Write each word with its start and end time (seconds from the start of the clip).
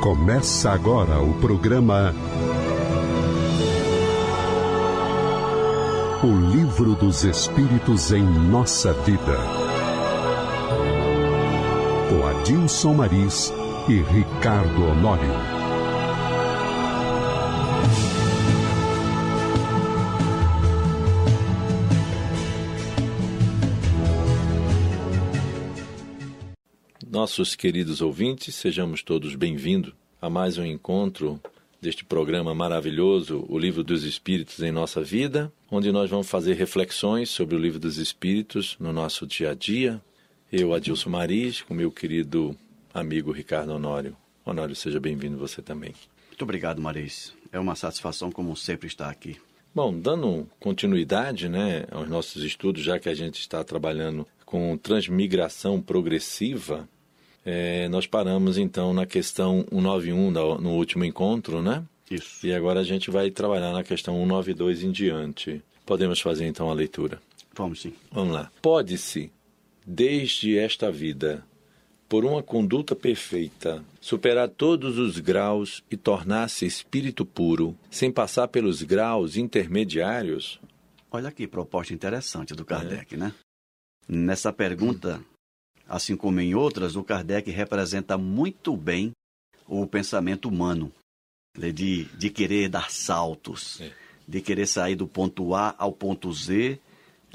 Começa 0.00 0.70
agora 0.70 1.20
o 1.20 1.34
programa 1.34 2.14
O 6.22 6.50
Livro 6.52 6.94
dos 6.94 7.24
Espíritos 7.24 8.12
em 8.12 8.22
Nossa 8.22 8.92
Vida. 8.92 9.36
Com 12.08 12.26
Adilson 12.28 12.94
Maris 12.94 13.52
e 13.88 14.00
Ricardo 14.00 14.84
Honório. 14.84 15.57
Nossos 27.28 27.54
queridos 27.54 28.00
ouvintes, 28.00 28.54
sejamos 28.54 29.02
todos 29.02 29.34
bem-vindos 29.34 29.92
a 30.18 30.30
mais 30.30 30.56
um 30.56 30.64
encontro 30.64 31.38
deste 31.78 32.02
programa 32.02 32.54
maravilhoso, 32.54 33.44
O 33.50 33.58
Livro 33.58 33.84
dos 33.84 34.02
Espíritos 34.02 34.62
em 34.62 34.72
Nossa 34.72 35.02
Vida, 35.02 35.52
onde 35.70 35.92
nós 35.92 36.08
vamos 36.08 36.26
fazer 36.26 36.54
reflexões 36.54 37.28
sobre 37.28 37.54
o 37.54 37.58
Livro 37.58 37.78
dos 37.78 37.98
Espíritos 37.98 38.78
no 38.80 38.94
nosso 38.94 39.26
dia 39.26 39.50
a 39.50 39.54
dia. 39.54 40.00
Eu, 40.50 40.72
Adilson 40.72 41.10
Maris, 41.10 41.60
com 41.60 41.74
meu 41.74 41.92
querido 41.92 42.56
amigo 42.94 43.30
Ricardo 43.30 43.74
Honório. 43.74 44.16
Honório, 44.42 44.74
seja 44.74 44.98
bem-vindo 44.98 45.36
você 45.36 45.60
também. 45.60 45.92
Muito 46.28 46.42
obrigado, 46.42 46.80
Maris. 46.80 47.34
É 47.52 47.60
uma 47.60 47.74
satisfação, 47.74 48.32
como 48.32 48.56
sempre, 48.56 48.86
estar 48.86 49.10
aqui. 49.10 49.36
Bom, 49.74 49.92
dando 50.00 50.48
continuidade 50.58 51.46
né, 51.46 51.84
aos 51.90 52.08
nossos 52.08 52.42
estudos, 52.42 52.82
já 52.82 52.98
que 52.98 53.10
a 53.10 53.14
gente 53.14 53.38
está 53.38 53.62
trabalhando 53.62 54.26
com 54.46 54.78
transmigração 54.78 55.78
progressiva, 55.78 56.88
é, 57.50 57.88
nós 57.88 58.06
paramos 58.06 58.58
então 58.58 58.92
na 58.92 59.06
questão 59.06 59.64
191 59.70 60.30
no 60.60 60.72
último 60.72 61.02
encontro, 61.02 61.62
né? 61.62 61.82
Isso. 62.10 62.46
E 62.46 62.52
agora 62.52 62.80
a 62.80 62.84
gente 62.84 63.10
vai 63.10 63.30
trabalhar 63.30 63.72
na 63.72 63.82
questão 63.82 64.16
192 64.16 64.82
em 64.84 64.92
diante. 64.92 65.62
Podemos 65.86 66.20
fazer 66.20 66.46
então 66.46 66.68
a 66.68 66.74
leitura? 66.74 67.22
Vamos 67.54 67.80
sim. 67.80 67.94
Vamos 68.12 68.34
lá. 68.34 68.52
Pode-se, 68.60 69.32
desde 69.86 70.58
esta 70.58 70.92
vida, 70.92 71.42
por 72.06 72.22
uma 72.22 72.42
conduta 72.42 72.94
perfeita, 72.94 73.82
superar 73.98 74.50
todos 74.50 74.98
os 74.98 75.18
graus 75.18 75.82
e 75.90 75.96
tornar-se 75.96 76.66
espírito 76.66 77.24
puro, 77.24 77.74
sem 77.90 78.12
passar 78.12 78.48
pelos 78.48 78.82
graus 78.82 79.38
intermediários? 79.38 80.60
Olha 81.10 81.32
que 81.32 81.48
proposta 81.48 81.94
interessante 81.94 82.54
do 82.54 82.66
Kardec, 82.66 83.14
é. 83.14 83.16
né? 83.16 83.32
Nessa 84.06 84.52
pergunta, 84.52 85.22
Assim 85.88 86.16
como 86.16 86.40
em 86.40 86.54
outras, 86.54 86.96
o 86.96 87.02
Kardec 87.02 87.50
representa 87.50 88.18
muito 88.18 88.76
bem 88.76 89.12
o 89.66 89.86
pensamento 89.86 90.48
humano, 90.48 90.92
né, 91.56 91.72
de, 91.72 92.04
de 92.16 92.30
querer 92.30 92.68
dar 92.68 92.90
saltos, 92.90 93.80
é. 93.80 93.92
de 94.26 94.40
querer 94.40 94.66
sair 94.66 94.96
do 94.96 95.06
ponto 95.06 95.54
A 95.54 95.74
ao 95.78 95.92
ponto 95.92 96.32
Z 96.32 96.78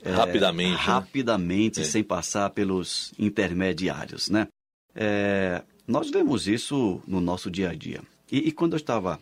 é, 0.02 0.12
rapidamente, 0.12 0.74
é, 0.74 0.76
rapidamente 0.76 1.80
né? 1.80 1.86
sem 1.86 2.04
passar 2.04 2.50
pelos 2.52 3.14
intermediários, 3.18 4.30
né? 4.30 4.48
É, 4.96 5.64
nós 5.88 6.10
vemos 6.12 6.48
isso 6.48 7.02
no 7.08 7.20
nosso 7.20 7.50
dia 7.50 7.72
a 7.72 7.74
dia. 7.74 8.02
E, 8.32 8.50
e 8.50 8.52
quando 8.52 8.74
eu 8.74 8.78
estava 8.78 9.20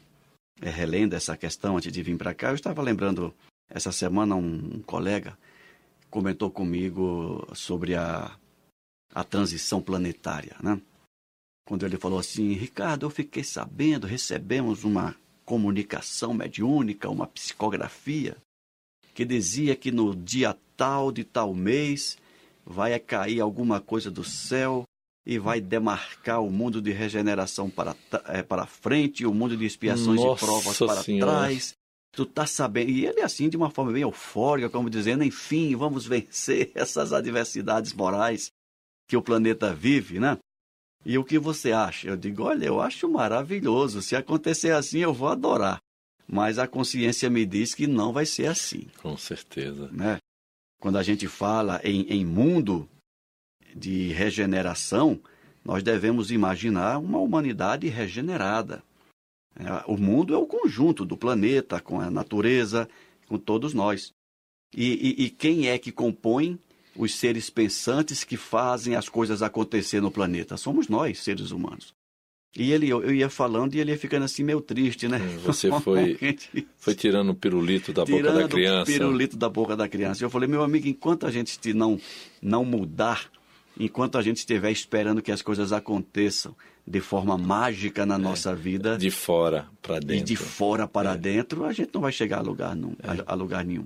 é, 0.61 0.69
relendo 0.69 1.13
essa 1.13 1.37
questão 1.37 1.77
antes 1.77 1.91
de 1.91 2.03
vir 2.03 2.17
para 2.17 2.33
cá, 2.33 2.49
eu 2.49 2.55
estava 2.55 2.81
lembrando 2.81 3.33
essa 3.69 3.91
semana 3.91 4.35
um, 4.35 4.75
um 4.75 4.81
colega 4.81 5.37
comentou 6.11 6.51
comigo 6.51 7.47
sobre 7.55 7.95
a 7.95 8.29
a 9.13 9.23
transição 9.23 9.81
planetária, 9.81 10.55
né? 10.61 10.79
Quando 11.65 11.85
ele 11.85 11.97
falou 11.97 12.19
assim, 12.19 12.53
Ricardo, 12.53 13.05
eu 13.05 13.09
fiquei 13.09 13.43
sabendo, 13.43 14.07
recebemos 14.07 14.83
uma 14.83 15.15
comunicação 15.45 16.33
mediúnica, 16.33 17.09
uma 17.09 17.27
psicografia, 17.27 18.37
que 19.13 19.23
dizia 19.25 19.75
que 19.75 19.91
no 19.91 20.15
dia 20.15 20.57
tal 20.75 21.11
de 21.11 21.23
tal 21.23 21.53
mês 21.53 22.17
vai 22.65 22.97
cair 22.99 23.39
alguma 23.41 23.79
coisa 23.79 24.09
do 24.09 24.23
céu 24.23 24.83
e 25.25 25.37
vai 25.37 25.61
demarcar 25.61 26.41
o 26.41 26.49
mundo 26.49 26.81
de 26.81 26.91
regeneração 26.91 27.69
para, 27.69 27.95
é, 28.25 28.41
para 28.41 28.65
frente, 28.65 29.25
o 29.25 29.33
mundo 29.33 29.55
de 29.55 29.65
expiações 29.65 30.19
Nossa 30.19 30.43
e 30.43 30.47
provas 30.47 30.77
para 30.77 31.03
senhora. 31.03 31.31
trás. 31.31 31.75
Tu 32.13 32.25
tá 32.25 32.45
sabendo. 32.45 32.89
E 32.89 33.05
ele, 33.05 33.21
assim, 33.21 33.47
de 33.47 33.55
uma 33.55 33.69
forma 33.69 33.91
bem 33.91 34.01
eufórica, 34.01 34.69
como 34.69 34.89
dizendo, 34.89 35.23
enfim, 35.23 35.75
vamos 35.75 36.05
vencer 36.05 36.71
essas 36.75 37.13
adversidades 37.13 37.93
morais 37.93 38.51
que 39.11 39.17
o 39.17 39.21
planeta 39.21 39.75
vive, 39.75 40.21
né? 40.21 40.37
E 41.05 41.17
o 41.17 41.23
que 41.25 41.37
você 41.37 41.73
acha? 41.73 42.07
Eu 42.07 42.15
digo, 42.15 42.43
olha, 42.43 42.65
eu 42.65 42.79
acho 42.79 43.09
maravilhoso. 43.09 44.01
Se 44.01 44.15
acontecer 44.15 44.71
assim, 44.71 44.99
eu 44.99 45.13
vou 45.13 45.27
adorar. 45.27 45.81
Mas 46.25 46.57
a 46.57 46.65
consciência 46.65 47.29
me 47.29 47.45
diz 47.45 47.75
que 47.75 47.87
não 47.87 48.13
vai 48.13 48.25
ser 48.25 48.45
assim. 48.45 48.87
Com 49.01 49.17
certeza. 49.17 49.89
Né? 49.91 50.17
Quando 50.79 50.97
a 50.97 51.03
gente 51.03 51.27
fala 51.27 51.81
em, 51.83 52.03
em 52.03 52.23
mundo 52.23 52.87
de 53.75 54.13
regeneração, 54.13 55.19
nós 55.61 55.83
devemos 55.83 56.31
imaginar 56.31 56.97
uma 56.97 57.17
humanidade 57.17 57.89
regenerada. 57.89 58.81
É, 59.57 59.91
o 59.91 59.97
mundo 59.97 60.33
é 60.33 60.37
o 60.37 60.47
conjunto 60.47 61.03
do 61.03 61.17
planeta, 61.17 61.81
com 61.81 61.99
a 61.99 62.09
natureza, 62.09 62.87
com 63.27 63.37
todos 63.37 63.73
nós. 63.73 64.13
E, 64.73 65.17
e, 65.19 65.25
e 65.25 65.29
quem 65.29 65.67
é 65.67 65.77
que 65.77 65.91
compõe 65.91 66.57
os 66.95 67.15
seres 67.15 67.49
pensantes 67.49 68.23
que 68.23 68.37
fazem 68.37 68.95
as 68.95 69.07
coisas 69.07 69.41
acontecer 69.41 70.01
no 70.01 70.11
planeta. 70.11 70.57
Somos 70.57 70.87
nós, 70.87 71.19
seres 71.19 71.51
humanos. 71.51 71.93
E 72.55 72.73
ele, 72.73 72.89
eu, 72.89 73.13
ia 73.13 73.29
falando 73.29 73.75
e 73.75 73.79
ele 73.79 73.91
ia 73.91 73.97
ficando 73.97 74.25
assim 74.25 74.43
meio 74.43 74.59
triste, 74.59 75.07
né? 75.07 75.19
Você 75.45 75.69
foi, 75.79 76.17
foi 76.77 76.93
tirando 76.93 77.29
o 77.29 77.35
pirulito 77.35 77.93
da 77.93 78.03
boca 78.03 78.33
da 78.33 78.47
criança. 78.47 78.91
Tirando 78.91 79.07
o 79.07 79.11
pirulito 79.11 79.37
da 79.37 79.49
boca 79.49 79.75
da 79.75 79.87
criança. 79.87 80.23
Eu 80.23 80.29
falei, 80.29 80.49
meu 80.49 80.61
amigo, 80.61 80.85
enquanto 80.85 81.25
a 81.25 81.31
gente 81.31 81.73
não, 81.73 81.97
não 82.41 82.65
mudar, 82.65 83.31
enquanto 83.79 84.17
a 84.17 84.21
gente 84.21 84.37
estiver 84.37 84.69
esperando 84.69 85.21
que 85.21 85.31
as 85.31 85.41
coisas 85.41 85.71
aconteçam 85.71 86.53
de 86.85 86.99
forma 86.99 87.37
mágica 87.37 88.05
na 88.05 88.15
é, 88.15 88.17
nossa 88.17 88.53
vida... 88.53 88.97
De 88.97 89.09
fora 89.09 89.69
para 89.81 89.99
dentro. 90.01 90.15
E 90.15 90.21
de 90.21 90.35
fora 90.35 90.85
para 90.85 91.13
é. 91.13 91.17
dentro, 91.17 91.63
a 91.63 91.71
gente 91.71 91.91
não 91.93 92.01
vai 92.01 92.11
chegar 92.11 92.39
a 92.39 92.41
lugar, 92.41 92.75
não, 92.75 92.91
é. 93.01 93.21
a, 93.25 93.31
a 93.31 93.33
lugar 93.33 93.63
nenhum 93.63 93.85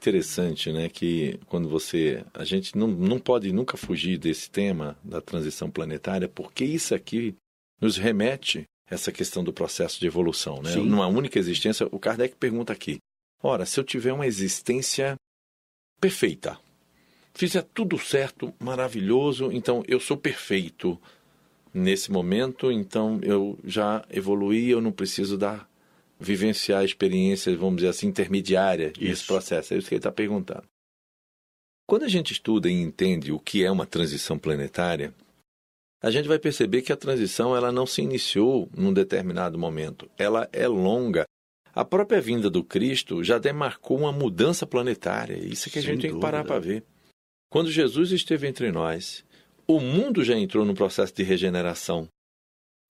interessante, 0.00 0.72
né, 0.72 0.88
que 0.88 1.38
quando 1.46 1.68
você, 1.68 2.24
a 2.32 2.42
gente 2.42 2.76
não, 2.76 2.88
não 2.88 3.18
pode 3.18 3.52
nunca 3.52 3.76
fugir 3.76 4.16
desse 4.18 4.50
tema 4.50 4.96
da 5.04 5.20
transição 5.20 5.70
planetária, 5.70 6.26
porque 6.26 6.64
isso 6.64 6.94
aqui 6.94 7.34
nos 7.78 7.98
remete 7.98 8.64
a 8.90 8.94
essa 8.94 9.12
questão 9.12 9.44
do 9.44 9.52
processo 9.52 10.00
de 10.00 10.06
evolução, 10.06 10.62
né? 10.62 10.72
Sim. 10.72 10.86
Numa 10.86 11.06
única 11.06 11.38
existência, 11.38 11.86
o 11.92 11.98
Kardec 11.98 12.34
pergunta 12.36 12.72
aqui: 12.72 12.98
ora, 13.42 13.64
se 13.66 13.78
eu 13.78 13.84
tiver 13.84 14.12
uma 14.12 14.26
existência 14.26 15.16
perfeita, 16.00 16.58
fizer 17.34 17.62
tudo 17.62 17.98
certo, 17.98 18.52
maravilhoso, 18.58 19.52
então 19.52 19.84
eu 19.86 20.00
sou 20.00 20.16
perfeito 20.16 21.00
nesse 21.72 22.10
momento, 22.10 22.72
então 22.72 23.20
eu 23.22 23.58
já 23.64 24.04
evoluí, 24.10 24.70
eu 24.70 24.80
não 24.80 24.90
preciso 24.90 25.38
dar 25.38 25.69
vivenciar 26.20 26.84
experiências, 26.84 27.56
vamos 27.56 27.76
dizer 27.76 27.88
assim, 27.88 28.08
intermediárias 28.08 28.92
nesse 28.98 29.26
processo. 29.26 29.72
É 29.72 29.78
isso 29.78 29.88
que 29.88 29.94
ele 29.94 30.00
está 30.00 30.12
perguntando. 30.12 30.64
Quando 31.86 32.04
a 32.04 32.08
gente 32.08 32.32
estuda 32.32 32.68
e 32.68 32.72
entende 32.72 33.32
o 33.32 33.40
que 33.40 33.64
é 33.64 33.70
uma 33.70 33.86
transição 33.86 34.38
planetária, 34.38 35.12
a 36.02 36.10
gente 36.10 36.28
vai 36.28 36.38
perceber 36.38 36.82
que 36.82 36.92
a 36.92 36.96
transição 36.96 37.56
ela 37.56 37.72
não 37.72 37.84
se 37.84 38.00
iniciou 38.00 38.68
num 38.76 38.92
determinado 38.92 39.58
momento. 39.58 40.08
Ela 40.16 40.48
é 40.52 40.68
longa. 40.68 41.24
A 41.74 41.84
própria 41.84 42.20
vinda 42.20 42.48
do 42.48 42.62
Cristo 42.62 43.24
já 43.24 43.38
demarcou 43.38 43.98
uma 43.98 44.12
mudança 44.12 44.66
planetária. 44.66 45.36
Isso 45.36 45.68
é 45.68 45.72
que 45.72 45.78
a 45.78 45.82
Sem 45.82 45.92
gente 45.92 46.02
tem 46.02 46.14
que 46.14 46.20
parar 46.20 46.44
para 46.44 46.60
ver. 46.60 46.84
Quando 47.50 47.70
Jesus 47.70 48.12
esteve 48.12 48.46
entre 48.46 48.70
nós, 48.70 49.24
o 49.66 49.80
mundo 49.80 50.24
já 50.24 50.36
entrou 50.36 50.64
no 50.64 50.74
processo 50.74 51.14
de 51.14 51.22
regeneração, 51.22 52.08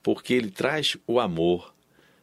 porque 0.02 0.34
ele 0.34 0.50
traz 0.50 0.96
o 1.06 1.18
amor, 1.18 1.74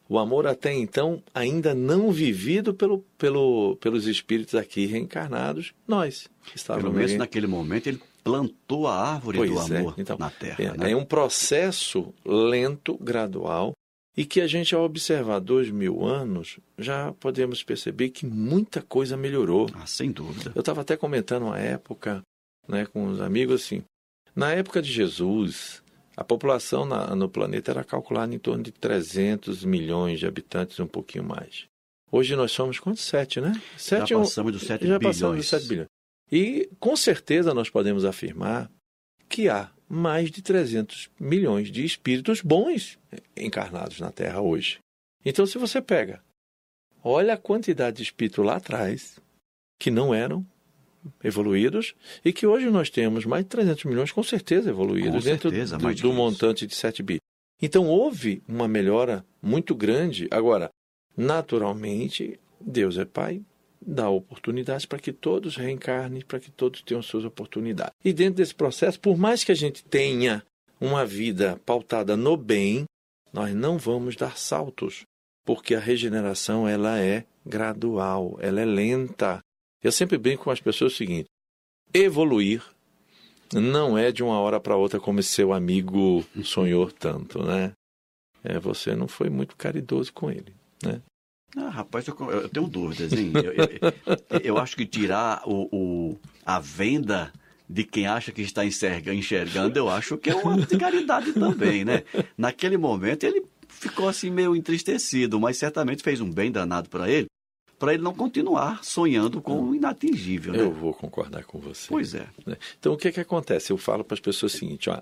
o 0.09 0.17
amor 0.17 0.47
até 0.47 0.73
então 0.73 1.21
ainda 1.33 1.73
não 1.73 2.11
vivido 2.11 2.73
pelo, 2.73 2.99
pelo, 3.17 3.75
pelos 3.77 4.07
espíritos 4.07 4.55
aqui 4.55 4.85
reencarnados, 4.85 5.73
nós. 5.87 6.29
Pelo 6.65 6.93
menos 6.93 7.13
naquele 7.15 7.47
momento 7.47 7.87
ele 7.87 8.01
plantou 8.23 8.87
a 8.87 9.13
árvore 9.13 9.37
pois 9.37 9.51
do 9.51 9.73
é. 9.73 9.79
amor 9.79 9.95
então, 9.97 10.17
na 10.17 10.29
Terra. 10.29 10.55
É, 10.59 10.77
né? 10.77 10.91
é 10.91 10.95
um 10.95 11.05
processo 11.05 12.13
lento, 12.25 12.97
gradual, 12.97 13.73
e 14.15 14.25
que 14.25 14.41
a 14.41 14.47
gente, 14.47 14.73
ao 14.73 14.83
observar 14.83 15.39
dois 15.39 15.69
mil 15.69 16.03
anos, 16.03 16.59
já 16.77 17.13
podemos 17.19 17.63
perceber 17.63 18.09
que 18.09 18.25
muita 18.25 18.81
coisa 18.81 19.15
melhorou. 19.15 19.69
Ah, 19.73 19.85
sem 19.85 20.11
dúvida. 20.11 20.51
Eu 20.55 20.61
estava 20.61 20.81
até 20.81 20.97
comentando 20.97 21.43
uma 21.43 21.59
época 21.59 22.21
né, 22.67 22.85
com 22.85 23.05
os 23.05 23.21
amigos 23.21 23.61
assim. 23.61 23.83
Na 24.35 24.51
época 24.51 24.81
de 24.81 24.91
Jesus, 24.91 25.81
a 26.17 26.23
população 26.23 26.83
na, 26.83 27.15
no 27.15 27.29
planeta 27.29 27.69
era 27.69 27.83
calculada 27.83 28.33
em 28.33 28.39
torno 28.39 28.63
de 28.63 28.71
300 28.71 29.63
milhões 29.63 30.19
de 30.19 30.25
habitantes, 30.25 30.79
um 30.79 30.87
pouquinho 30.87 31.23
mais. 31.23 31.67
Hoje 32.11 32.35
nós 32.35 32.51
somos 32.51 32.79
quantos? 32.79 33.03
Sete, 33.03 33.39
né? 33.39 33.53
Sete, 33.77 34.09
já 34.09 34.17
passamos 34.17 34.51
dos 34.51 34.63
7 34.63 34.87
já 34.87 34.97
bilhões. 34.97 35.15
Passamos 35.15 35.37
dos 35.37 35.47
7 35.47 35.67
bilhões. 35.67 35.87
E 36.31 36.69
com 36.79 36.95
certeza 36.95 37.53
nós 37.53 37.69
podemos 37.69 38.03
afirmar 38.03 38.71
que 39.29 39.47
há 39.47 39.69
mais 39.87 40.31
de 40.31 40.41
300 40.41 41.11
milhões 41.19 41.71
de 41.71 41.85
espíritos 41.85 42.41
bons 42.41 42.97
encarnados 43.35 43.99
na 43.99 44.11
Terra 44.11 44.41
hoje. 44.41 44.79
Então, 45.23 45.45
se 45.45 45.59
você 45.59 45.81
pega, 45.81 46.23
olha 47.03 47.35
a 47.35 47.37
quantidade 47.37 47.97
de 47.97 48.03
espíritos 48.03 48.43
lá 48.43 48.55
atrás 48.55 49.19
que 49.79 49.91
não 49.91 50.15
eram 50.15 50.43
evoluídos 51.23 51.95
e 52.23 52.31
que 52.33 52.45
hoje 52.45 52.69
nós 52.69 52.89
temos 52.89 53.25
mais 53.25 53.43
de 53.43 53.49
300 53.49 53.85
milhões 53.85 54.11
com 54.11 54.23
certeza 54.23 54.69
evoluídos 54.69 55.23
Com 55.23 55.29
dentro 55.29 55.49
certeza, 55.49 55.77
do, 55.77 55.93
do 55.93 56.13
montante 56.13 56.65
de 56.65 56.75
7 56.75 57.03
bi. 57.03 57.17
Então 57.61 57.87
houve 57.87 58.43
uma 58.47 58.67
melhora 58.67 59.25
muito 59.41 59.73
grande. 59.73 60.27
Agora, 60.31 60.69
naturalmente, 61.15 62.39
Deus 62.61 62.97
é 62.97 63.05
Pai, 63.05 63.41
dá 63.81 64.09
oportunidades 64.09 64.85
para 64.85 64.99
que 64.99 65.11
todos 65.11 65.55
reencarnem, 65.55 66.21
para 66.21 66.39
que 66.39 66.51
todos 66.51 66.81
tenham 66.81 67.01
suas 67.01 67.25
oportunidades. 67.25 67.93
E 68.03 68.13
dentro 68.13 68.35
desse 68.35 68.53
processo, 68.53 68.99
por 68.99 69.17
mais 69.17 69.43
que 69.43 69.51
a 69.51 69.55
gente 69.55 69.83
tenha 69.83 70.43
uma 70.79 71.05
vida 71.05 71.59
pautada 71.65 72.15
no 72.15 72.37
bem, 72.37 72.85
nós 73.33 73.53
não 73.53 73.77
vamos 73.77 74.15
dar 74.15 74.37
saltos, 74.37 75.03
porque 75.45 75.73
a 75.73 75.79
regeneração 75.79 76.67
ela 76.67 76.99
é 76.99 77.25
gradual, 77.45 78.37
ela 78.41 78.61
é 78.61 78.65
lenta. 78.65 79.39
Eu 79.83 79.91
sempre 79.91 80.17
brinco 80.17 80.45
com 80.45 80.51
as 80.51 80.59
pessoas 80.59 80.93
o 80.93 80.95
seguinte: 80.95 81.27
evoluir 81.93 82.63
não 83.53 83.97
é 83.97 84.11
de 84.11 84.23
uma 84.23 84.39
hora 84.39 84.59
para 84.59 84.75
outra 84.75 84.99
como 84.99 85.21
seu 85.23 85.53
amigo 85.53 86.25
sonhou 86.43 86.91
tanto, 86.91 87.43
né? 87.43 87.71
É, 88.43 88.59
você 88.59 88.95
não 88.95 89.07
foi 89.07 89.29
muito 89.29 89.55
caridoso 89.55 90.11
com 90.13 90.29
ele, 90.29 90.53
né? 90.83 91.01
Ah, 91.55 91.69
rapaz, 91.69 92.05
eu, 92.07 92.15
eu 92.29 92.49
tenho 92.49 92.67
dúvidas, 92.67 93.13
hein? 93.13 93.31
Eu, 93.33 93.53
eu, 93.53 94.39
eu 94.43 94.57
acho 94.57 94.75
que 94.75 94.85
tirar 94.85 95.41
o, 95.45 95.67
o, 95.71 96.19
a 96.45 96.59
venda 96.59 97.31
de 97.69 97.83
quem 97.83 98.07
acha 98.07 98.31
que 98.31 98.41
está 98.41 98.63
enxergando, 98.65 99.77
eu 99.77 99.89
acho 99.89 100.17
que 100.17 100.29
é 100.29 100.35
uma 100.35 100.57
de 100.57 100.77
caridade 100.77 101.33
também, 101.33 101.83
né? 101.83 102.03
Naquele 102.37 102.77
momento 102.77 103.23
ele 103.23 103.43
ficou 103.67 104.07
assim 104.07 104.29
meio 104.29 104.55
entristecido, 104.55 105.39
mas 105.39 105.57
certamente 105.57 106.03
fez 106.03 106.21
um 106.21 106.31
bem 106.31 106.51
danado 106.51 106.89
para 106.89 107.09
ele, 107.09 107.26
para 107.77 107.93
ele 107.93 108.03
não 108.03 108.13
continuar 108.13 108.83
sonhando 108.83 109.41
com 109.41 109.61
o 109.61 109.75
inatingível. 109.75 110.53
Né? 110.53 110.61
Eu 110.61 110.71
vou 110.71 110.93
concordar 110.93 111.43
com 111.45 111.59
você. 111.59 111.87
Pois 111.87 112.13
é. 112.13 112.27
Então 112.79 112.93
o 112.93 112.97
que 112.97 113.07
é 113.07 113.11
que 113.11 113.19
acontece? 113.19 113.71
Eu 113.71 113.77
falo 113.77 114.03
para 114.03 114.15
as 114.15 114.19
pessoas 114.19 114.53
o 114.53 114.57
seguinte: 114.57 114.89
ó, 114.89 114.99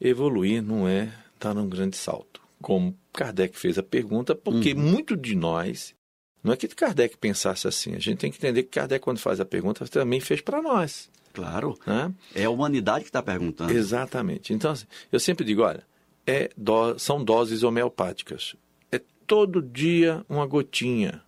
evoluir 0.00 0.62
não 0.62 0.86
é 0.86 1.12
dar 1.40 1.56
um 1.56 1.68
grande 1.68 1.96
salto. 1.96 2.40
Como 2.60 2.96
Kardec 3.12 3.56
fez 3.56 3.78
a 3.78 3.82
pergunta, 3.82 4.34
porque 4.34 4.72
uhum. 4.72 4.80
muito 4.80 5.16
de 5.16 5.34
nós. 5.34 5.94
Não 6.42 6.52
é 6.52 6.56
que 6.56 6.68
Kardec 6.68 7.16
pensasse 7.18 7.66
assim. 7.66 7.94
A 7.94 7.98
gente 7.98 8.18
tem 8.18 8.30
que 8.30 8.38
entender 8.38 8.62
que 8.62 8.70
Kardec, 8.70 9.02
quando 9.02 9.18
faz 9.18 9.40
a 9.40 9.44
pergunta, 9.44 9.86
também 9.86 10.20
fez 10.20 10.40
para 10.40 10.62
nós. 10.62 11.10
Claro. 11.32 11.78
Né? 11.86 12.12
É 12.34 12.44
a 12.44 12.50
humanidade 12.50 13.04
que 13.04 13.10
está 13.10 13.22
perguntando. 13.22 13.72
Exatamente. 13.72 14.52
Então, 14.52 14.70
assim, 14.70 14.86
eu 15.10 15.20
sempre 15.20 15.44
digo: 15.44 15.62
olha, 15.62 15.84
é 16.26 16.50
do, 16.56 16.98
são 16.98 17.22
doses 17.22 17.62
homeopáticas. 17.62 18.54
É 18.90 19.00
todo 19.26 19.62
dia 19.62 20.24
uma 20.28 20.46
gotinha. 20.46 21.22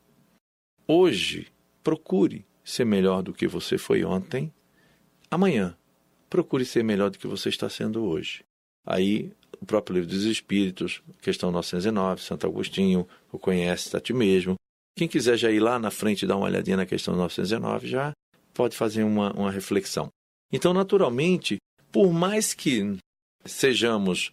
Hoje, 0.92 1.46
procure 1.84 2.44
ser 2.64 2.84
melhor 2.84 3.22
do 3.22 3.32
que 3.32 3.46
você 3.46 3.78
foi 3.78 4.02
ontem. 4.02 4.52
Amanhã, 5.30 5.78
procure 6.28 6.64
ser 6.64 6.82
melhor 6.82 7.10
do 7.10 7.16
que 7.16 7.28
você 7.28 7.48
está 7.48 7.68
sendo 7.68 8.04
hoje. 8.04 8.42
Aí, 8.84 9.30
o 9.60 9.64
próprio 9.64 9.94
livro 9.94 10.10
dos 10.10 10.24
Espíritos, 10.24 11.00
questão 11.22 11.52
909, 11.52 12.22
Santo 12.22 12.44
Agostinho, 12.44 13.06
o 13.30 13.38
conhece 13.38 13.96
a 13.96 14.00
ti 14.00 14.12
mesmo. 14.12 14.56
Quem 14.98 15.06
quiser 15.06 15.36
já 15.36 15.48
ir 15.48 15.60
lá 15.60 15.78
na 15.78 15.92
frente 15.92 16.26
dar 16.26 16.36
uma 16.36 16.46
olhadinha 16.46 16.78
na 16.78 16.86
questão 16.86 17.14
919, 17.14 17.86
já 17.86 18.10
pode 18.52 18.76
fazer 18.76 19.04
uma, 19.04 19.32
uma 19.34 19.52
reflexão. 19.52 20.08
Então, 20.52 20.74
naturalmente, 20.74 21.58
por 21.92 22.12
mais 22.12 22.52
que 22.52 22.96
sejamos, 23.44 24.32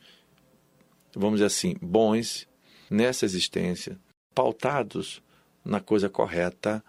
vamos 1.13 1.36
dizer 1.36 1.45
assim, 1.45 1.75
bons 1.80 2.48
nessa 2.89 3.25
existência, 3.25 4.00
pautados 4.33 5.21
na 5.67 5.81
coisa 5.81 6.09
correta, 6.09 6.83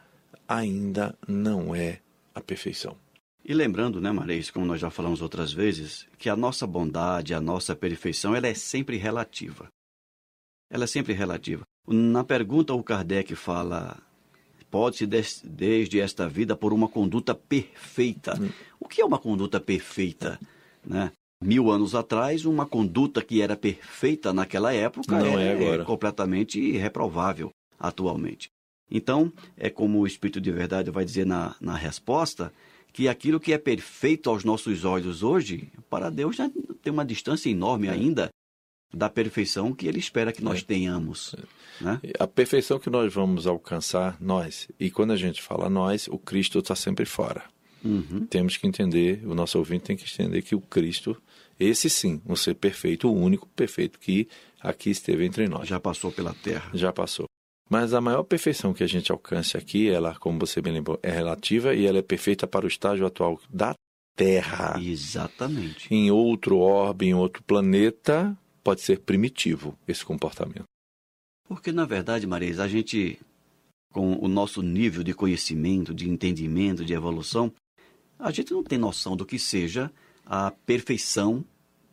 ainda 0.46 1.18
não 1.26 1.74
é 1.74 2.00
a 2.34 2.40
perfeição. 2.40 2.96
E 3.44 3.52
lembrando, 3.52 4.00
né, 4.00 4.12
Maris, 4.12 4.50
como 4.50 4.64
nós 4.64 4.80
já 4.80 4.88
falamos 4.88 5.20
outras 5.20 5.52
vezes, 5.52 6.06
que 6.16 6.28
a 6.28 6.36
nossa 6.36 6.66
bondade, 6.66 7.34
a 7.34 7.40
nossa 7.40 7.74
perfeição, 7.74 8.36
ela 8.36 8.46
é 8.46 8.54
sempre 8.54 8.96
relativa. 8.96 9.68
Ela 10.70 10.84
é 10.84 10.86
sempre 10.86 11.12
relativa. 11.12 11.62
Na 11.86 12.22
pergunta, 12.22 12.74
o 12.74 12.82
Kardec 12.82 13.34
fala: 13.34 13.96
pode-se 14.70 15.06
des 15.06 15.42
desde 15.42 15.98
esta 15.98 16.28
vida 16.28 16.54
por 16.54 16.72
uma 16.72 16.88
conduta 16.88 17.34
perfeita. 17.34 18.38
Hum. 18.40 18.50
O 18.78 18.86
que 18.86 19.00
é 19.00 19.04
uma 19.04 19.18
conduta 19.18 19.58
perfeita? 19.58 20.38
Né? 20.84 21.10
Mil 21.42 21.70
anos 21.70 21.94
atrás, 21.94 22.44
uma 22.44 22.66
conduta 22.66 23.22
que 23.22 23.40
era 23.40 23.56
perfeita 23.56 24.32
naquela 24.32 24.74
época 24.74 25.18
Não 25.18 25.38
é, 25.38 25.76
é 25.76 25.84
completamente 25.84 26.72
reprovável 26.72 27.50
atualmente. 27.78 28.50
Então, 28.90 29.32
é 29.56 29.68
como 29.68 30.00
o 30.00 30.06
Espírito 30.06 30.40
de 30.40 30.50
Verdade 30.50 30.90
vai 30.90 31.04
dizer 31.04 31.26
na, 31.26 31.54
na 31.60 31.76
resposta, 31.76 32.52
que 32.92 33.08
aquilo 33.08 33.38
que 33.38 33.52
é 33.52 33.58
perfeito 33.58 34.30
aos 34.30 34.44
nossos 34.44 34.84
olhos 34.84 35.22
hoje, 35.22 35.70
para 35.88 36.10
Deus 36.10 36.36
já 36.36 36.50
tem 36.82 36.92
uma 36.92 37.04
distância 37.04 37.50
enorme 37.50 37.86
é. 37.86 37.90
ainda 37.90 38.30
da 38.92 39.10
perfeição 39.10 39.74
que 39.74 39.86
Ele 39.86 39.98
espera 39.98 40.32
que 40.32 40.42
nós 40.42 40.60
é. 40.60 40.62
tenhamos. 40.62 41.34
É. 41.80 41.84
Né? 41.84 42.00
A 42.18 42.26
perfeição 42.26 42.78
que 42.78 42.88
nós 42.88 43.12
vamos 43.12 43.46
alcançar, 43.46 44.16
nós, 44.20 44.68
e 44.80 44.90
quando 44.90 45.12
a 45.12 45.16
gente 45.16 45.42
fala 45.42 45.68
nós, 45.68 46.08
o 46.08 46.18
Cristo 46.18 46.58
está 46.58 46.74
sempre 46.74 47.04
fora. 47.04 47.44
Uhum. 47.84 48.26
Temos 48.26 48.56
que 48.56 48.66
entender, 48.66 49.22
o 49.24 49.34
nosso 49.34 49.58
ouvinte 49.58 49.84
tem 49.84 49.96
que 49.96 50.04
entender 50.04 50.42
que 50.42 50.54
o 50.54 50.60
Cristo, 50.60 51.16
esse 51.60 51.88
sim, 51.88 52.20
um 52.26 52.34
ser 52.34 52.54
perfeito, 52.54 53.08
o 53.08 53.14
único 53.14 53.46
perfeito 53.48 53.98
que 53.98 54.26
aqui 54.60 54.90
esteve 54.90 55.24
entre 55.24 55.46
nós. 55.46 55.68
Já 55.68 55.78
passou 55.78 56.10
pela 56.10 56.34
terra. 56.34 56.70
Já 56.74 56.92
passou. 56.92 57.27
Mas 57.68 57.92
a 57.92 58.00
maior 58.00 58.22
perfeição 58.22 58.72
que 58.72 58.82
a 58.82 58.86
gente 58.86 59.12
alcance 59.12 59.56
aqui, 59.56 59.88
ela, 59.88 60.14
como 60.14 60.38
você 60.38 60.62
bem 60.62 60.72
lembrou, 60.72 60.98
é 61.02 61.10
relativa 61.10 61.74
e 61.74 61.86
ela 61.86 61.98
é 61.98 62.02
perfeita 62.02 62.46
para 62.46 62.64
o 62.64 62.68
estágio 62.68 63.06
atual 63.06 63.38
da 63.50 63.74
Terra. 64.16 64.80
Exatamente. 64.80 65.92
Em 65.94 66.10
outro 66.10 66.58
orbe, 66.58 67.06
em 67.06 67.14
outro 67.14 67.42
planeta, 67.42 68.36
pode 68.64 68.80
ser 68.80 69.00
primitivo 69.00 69.78
esse 69.86 70.04
comportamento. 70.04 70.64
Porque, 71.46 71.70
na 71.70 71.84
verdade, 71.84 72.26
Marisa, 72.26 72.64
a 72.64 72.68
gente, 72.68 73.18
com 73.92 74.14
o 74.14 74.28
nosso 74.28 74.60
nível 74.60 75.04
de 75.04 75.14
conhecimento, 75.14 75.94
de 75.94 76.08
entendimento, 76.08 76.84
de 76.84 76.92
evolução, 76.92 77.52
a 78.18 78.30
gente 78.30 78.52
não 78.52 78.64
tem 78.64 78.78
noção 78.78 79.16
do 79.16 79.24
que 79.24 79.38
seja 79.38 79.90
a 80.26 80.50
perfeição 80.50 81.44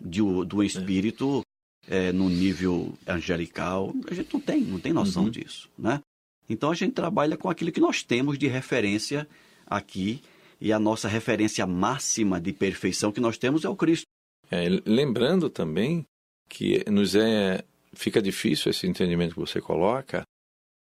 de, 0.04 0.22
do 0.46 0.64
espírito 0.64 1.42
é, 1.90 2.12
no 2.12 2.30
nível 2.30 2.94
angelical. 3.08 3.94
A 4.10 4.14
gente 4.14 4.34
não 4.34 4.42
tem, 4.42 4.62
não 4.62 4.80
tem 4.80 4.94
noção 4.94 5.26
uhum. 5.26 5.30
disso, 5.30 5.70
né? 5.78 6.02
Então 6.50 6.72
a 6.72 6.76
gente 6.76 6.94
trabalha 6.94 7.38
com 7.38 7.50
aquilo 7.50 7.72
que 7.72 7.80
nós 7.80 8.04
temos 8.04 8.38
de 8.38 8.48
referência 8.48 9.28
aqui 9.66 10.22
e 10.62 10.72
a 10.72 10.80
nossa 10.80 11.08
referência 11.08 11.66
máxima 11.66 12.40
de 12.40 12.54
perfeição 12.54 13.12
que 13.12 13.20
nós 13.20 13.38
temos 13.38 13.66
é 13.66 13.70
o 13.70 13.76
Cristo. 13.76 14.06
É, 14.52 14.68
lembrando 14.86 15.50
também 15.50 16.06
que 16.48 16.84
nos 16.90 17.16
é 17.16 17.64
fica 17.94 18.22
difícil 18.22 18.70
esse 18.70 18.86
entendimento 18.86 19.34
que 19.34 19.40
você 19.40 19.62
coloca, 19.62 20.24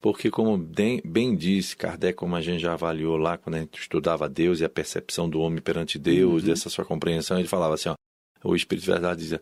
porque 0.01 0.31
como 0.31 0.57
bem, 0.57 1.01
bem 1.05 1.35
disse 1.35 1.75
Kardec, 1.75 2.17
como 2.17 2.35
a 2.35 2.41
gente 2.41 2.61
já 2.61 2.73
avaliou 2.73 3.17
lá 3.17 3.37
quando 3.37 3.55
a 3.55 3.59
gente 3.59 3.79
estudava 3.79 4.29
Deus 4.29 4.59
e 4.59 4.65
a 4.65 4.69
percepção 4.69 5.29
do 5.29 5.39
homem 5.39 5.61
perante 5.61 5.99
Deus, 5.99 6.41
uhum. 6.41 6.49
dessa 6.49 6.69
sua 6.69 6.85
compreensão, 6.85 7.37
ele 7.37 7.47
falava 7.47 7.75
assim, 7.75 7.89
ó, 7.89 7.95
o 8.43 8.55
Espírito 8.55 8.85
de 8.85 8.91
Verdade 8.91 9.19
dizia, 9.19 9.41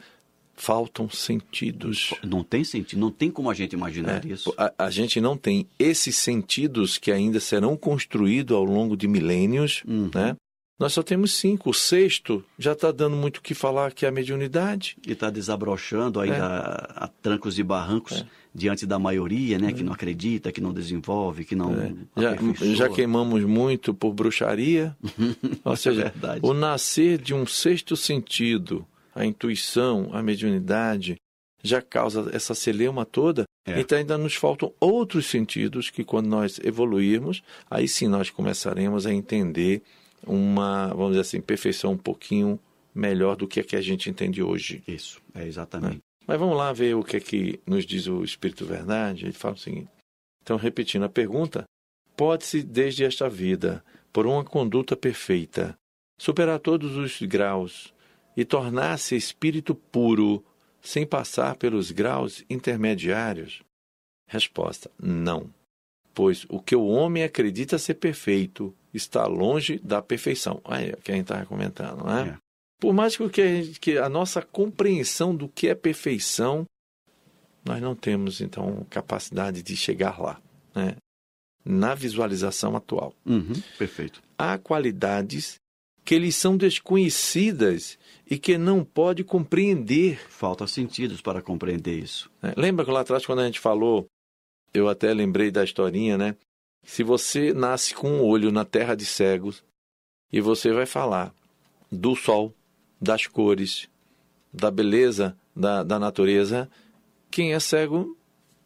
faltam 0.60 1.10
sentidos. 1.10 2.14
Não 2.22 2.44
tem 2.44 2.64
sentido, 2.64 3.00
não 3.00 3.10
tem 3.10 3.32
como 3.32 3.50
a 3.50 3.54
gente 3.54 3.74
imaginar 3.74 4.24
é, 4.26 4.28
isso. 4.28 4.54
A, 4.58 4.74
a, 4.78 4.90
gente 4.90 5.22
não 5.22 5.38
tem 5.38 5.66
esses 5.80 6.18
sentidos 6.18 6.98
que 6.98 7.12
ainda 7.12 7.40
serão 7.40 7.78
construídos 7.78 8.56
ao 8.56 8.64
longo 8.66 8.98
de 8.98 9.08
milênios, 9.08 9.82
uhum. 9.88 10.12
né? 10.14 10.36
Nós 10.78 10.94
só 10.94 11.04
temos 11.04 11.34
cinco. 11.34 11.72
O 11.72 11.74
sexto 11.74 12.44
já 12.58 12.74
está 12.74 12.92
dando 12.92 13.16
muito 13.16 13.38
o 13.38 13.42
que 13.42 13.54
falar, 13.54 13.94
que 13.94 14.06
é 14.06 14.10
a 14.10 14.12
mediunidade. 14.12 14.96
E 15.06 15.12
está 15.12 15.30
desabrochando 15.30 16.20
aí 16.20 16.30
é. 16.30 16.40
a, 16.40 16.94
a, 16.96 17.08
trancos 17.08 17.60
e 17.60 17.64
barrancos 17.64 18.22
é. 18.22 18.26
diante 18.54 18.86
da 18.86 18.98
maioria, 18.98 19.58
né? 19.60 19.74
Que 19.74 19.84
não 19.84 19.92
acredita, 19.92 20.54
que 20.54 20.62
não 20.62 20.74
desenvolve, 20.74 21.44
que 21.44 21.56
não. 21.56 21.74
É. 21.74 21.94
Já, 22.18 22.36
já, 22.76 22.90
queimamos 22.90 23.44
muito 23.44 23.94
por 23.94 24.14
bruxaria. 24.14 24.96
Ou 25.66 25.76
seja, 25.76 26.14
é 26.16 26.40
o 26.42 26.54
nascer 26.54 27.18
de 27.18 27.34
um 27.34 27.46
sexto 27.46 27.98
sentido 27.98 28.86
a 29.20 29.26
intuição, 29.26 30.10
a 30.14 30.24
mediunidade, 30.24 31.18
já 31.62 31.82
causa 31.82 32.30
essa 32.34 32.56
celeuma 32.56 33.06
toda. 33.06 33.44
É. 33.68 33.78
Então 33.78 33.98
ainda 33.98 34.18
nos 34.18 34.34
faltam 34.34 34.74
outros 34.80 35.26
sentidos 35.26 35.90
que 35.90 36.06
quando 36.06 36.28
nós 36.28 36.58
evoluirmos, 36.64 37.44
aí 37.70 37.86
sim 37.86 38.08
nós 38.08 38.30
começaremos 38.30 39.06
a 39.06 39.14
entender 39.14 39.82
uma, 40.26 40.88
vamos 40.88 41.10
dizer 41.10 41.22
assim, 41.22 41.42
perfeição 41.42 41.92
um 41.92 41.98
pouquinho 41.98 42.58
melhor 42.96 43.36
do 43.36 43.46
que 43.46 43.60
a 43.60 43.64
que 43.64 43.76
a 43.76 43.82
gente 43.82 44.10
entende 44.10 44.42
hoje. 44.42 44.82
Isso, 44.88 45.22
é 45.36 45.46
exatamente. 45.46 45.98
É. 45.98 46.02
Mas 46.26 46.40
vamos 46.40 46.56
lá 46.56 46.72
ver 46.72 46.96
o 46.96 47.04
que 47.04 47.18
é 47.18 47.20
que 47.20 47.60
nos 47.68 47.86
diz 47.86 48.08
o 48.08 48.24
Espírito 48.24 48.66
Verdade. 48.66 49.26
Ele 49.26 49.34
fala 49.34 49.56
o 49.56 49.58
seguinte. 49.58 49.90
Então, 50.42 50.56
repetindo 50.56 51.04
a 51.04 51.10
pergunta, 51.10 51.66
pode-se 52.16 52.64
desde 52.64 53.04
esta 53.04 53.28
vida, 53.30 53.84
por 54.14 54.26
uma 54.26 54.46
conduta 54.46 54.96
perfeita, 54.96 55.76
superar 56.18 56.60
todos 56.60 56.96
os 56.96 57.22
graus 57.24 57.94
e 58.40 58.46
tornar-se 58.46 59.18
espírito 59.18 59.76
puro 59.76 60.42
sem 60.82 61.06
passar 61.06 61.58
pelos 61.58 61.92
graus 61.92 62.42
intermediários? 62.50 63.62
Resposta: 64.26 64.90
não. 64.98 65.54
Pois 66.14 66.46
o 66.48 66.62
que 66.62 66.74
o 66.74 66.88
homem 66.88 67.24
acredita 67.24 67.78
ser 67.78 67.96
perfeito 67.96 68.74
está 68.94 69.26
longe 69.28 69.78
da 69.80 70.02
perfeição. 70.02 70.62
Aí, 70.64 70.96
que 71.04 71.12
a 71.12 71.16
gente 71.16 71.26
estava 71.26 71.46
comentando, 71.46 72.06
não 72.06 72.18
é? 72.18 72.30
é. 72.30 72.38
Por 72.80 72.94
mais 72.94 73.18
que, 73.18 73.24
a, 73.24 73.30
que 73.82 73.98
a 73.98 74.08
nossa 74.08 74.42
compreensão 74.42 75.36
do 75.36 75.50
que 75.50 75.68
é 75.68 75.76
perfeição, 75.76 76.66
nós 77.66 77.82
não 77.82 77.94
temos, 77.94 78.40
então, 78.40 78.88
capacidade 78.90 79.62
de 79.62 79.76
chegar 79.76 80.18
lá, 80.18 80.42
né? 80.74 80.96
na 81.66 81.94
visualização 81.94 82.78
atual. 82.78 83.14
Uhum, 83.26 83.62
perfeito. 83.78 84.22
Há 84.38 84.58
qualidades 84.58 85.60
que 86.10 86.18
lhes 86.18 86.36
são 86.36 86.58
desconhecidas 86.58 88.00
e 88.28 88.40
que 88.40 88.58
não 88.58 88.84
pode 88.84 89.24
compreender. 89.24 90.20
Falta 90.28 90.66
sentidos 90.66 91.22
para 91.22 91.40
compreender 91.40 92.00
isso. 92.00 92.32
É, 92.42 92.52
lembra 92.58 92.84
que 92.84 92.90
lá 92.90 93.02
atrás, 93.02 93.28
quando 93.28 93.42
a 93.42 93.46
gente 93.46 93.60
falou, 93.60 94.08
eu 94.74 94.90
até 94.90 95.14
lembrei 95.14 95.52
da 95.52 95.64
historinha, 95.64 96.18
né? 96.18 96.36
Se 96.82 97.04
você 97.04 97.54
nasce 97.54 97.94
com 97.94 98.10
um 98.10 98.24
olho 98.24 98.52
na 98.52 98.66
terra 98.66 98.96
de 98.96 99.06
cegos 99.06 99.64
e 100.34 100.42
você 100.42 100.74
vai 100.74 100.88
falar 100.88 101.32
do 101.92 102.16
sol, 102.16 102.56
das 103.00 103.28
cores, 103.28 103.88
da 104.52 104.72
beleza 104.72 105.38
da, 105.56 105.84
da 105.84 106.00
natureza, 106.00 106.68
quem 107.30 107.54
é 107.54 107.60
cego 107.60 108.18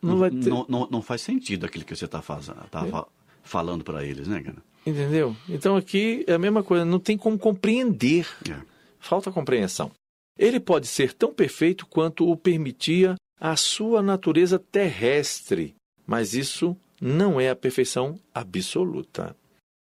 não 0.02 0.18
vai 0.18 0.32
ter. 0.32 0.50
Não, 0.50 0.66
não, 0.70 0.88
não 0.90 1.02
faz 1.02 1.20
sentido 1.20 1.66
aquilo 1.66 1.84
que 1.84 1.94
você 1.94 2.06
está 2.06 2.22
tá 2.22 2.88
é. 2.88 3.06
falando 3.44 3.84
para 3.84 4.06
eles, 4.06 4.30
né, 4.30 4.42
cara? 4.42 4.64
Entendeu? 4.86 5.36
Então 5.48 5.75
aqui 5.75 6.24
é 6.28 6.34
a 6.34 6.40
mesma 6.40 6.63
coisa, 6.63 6.84
não 6.84 7.00
tem 7.00 7.18
como 7.18 7.38
compreender. 7.38 8.28
É. 8.50 8.60
Falta 9.00 9.32
compreensão. 9.32 9.92
Ele 10.38 10.60
pode 10.60 10.88
ser 10.88 11.13
tão 11.13 11.34
perfeito 11.34 11.86
quanto 11.86 12.30
o 12.30 12.36
permitia 12.36 13.16
a 13.40 13.56
sua 13.56 14.02
natureza 14.02 14.58
terrestre, 14.58 15.75
mas 16.06 16.34
isso 16.34 16.75
não 17.02 17.40
é 17.40 17.50
a 17.50 17.56
perfeição 17.56 18.20
absoluta. 18.34 19.36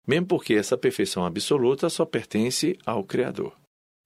Mesmo 0.06 0.26
porque 0.26 0.54
essa 0.54 0.76
perfeição 0.76 1.24
absoluta 1.24 1.88
só 1.88 2.04
pertence 2.04 2.78
ao 2.84 3.04
Criador. 3.04 3.54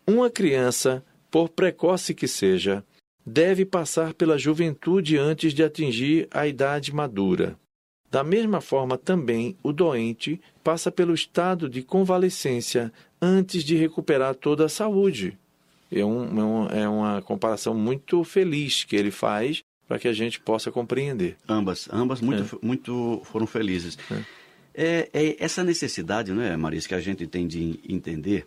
Uma 0.07 0.31
criança, 0.31 1.05
por 1.31 1.49
precoce 1.49 2.15
que 2.15 2.27
seja, 2.27 2.85
deve 3.25 3.65
passar 3.65 4.15
pela 4.15 4.39
juventude 4.39 5.17
antes 5.17 5.55
de 5.55 5.63
atingir 5.63 6.29
a 6.31 6.47
idade 6.47 6.93
madura. 6.93 7.57
Da 8.13 8.23
mesma 8.23 8.61
forma, 8.61 8.99
também 8.99 9.57
o 9.63 9.73
doente 9.73 10.39
passa 10.63 10.93
pelo 10.93 11.15
estado 11.15 11.67
de 11.67 11.83
convalescência 11.83 12.93
antes 13.19 13.65
de 13.65 13.75
recuperar 13.75 14.35
toda 14.35 14.67
a 14.67 14.69
saúde. 14.69 15.39
É, 15.91 16.05
um, 16.05 16.69
é, 16.69 16.83
é 16.83 16.89
uma 16.91 17.23
comparação 17.23 17.73
muito 17.73 18.23
feliz 18.23 18.85
que 18.85 18.97
ele 18.97 19.11
faz 19.11 19.63
para 19.89 19.99
que 19.99 20.07
a 20.07 20.13
gente 20.13 20.39
possa 20.39 20.71
compreender. 20.71 21.39
Ambas, 21.49 21.89
ambas 21.91 22.21
muito, 22.21 22.57
é. 22.63 22.67
muito 22.67 23.23
foram 23.25 23.47
felizes. 23.47 23.97
É. 24.11 24.23
É, 24.75 25.11
é. 25.15 25.37
essa 25.43 25.65
necessidade, 25.65 26.35
não 26.35 26.43
é, 26.43 26.55
Marisa, 26.55 26.89
que 26.89 26.95
a 26.95 27.01
gente 27.01 27.27
tem 27.27 27.47
de 27.47 27.81
entender 27.89 28.47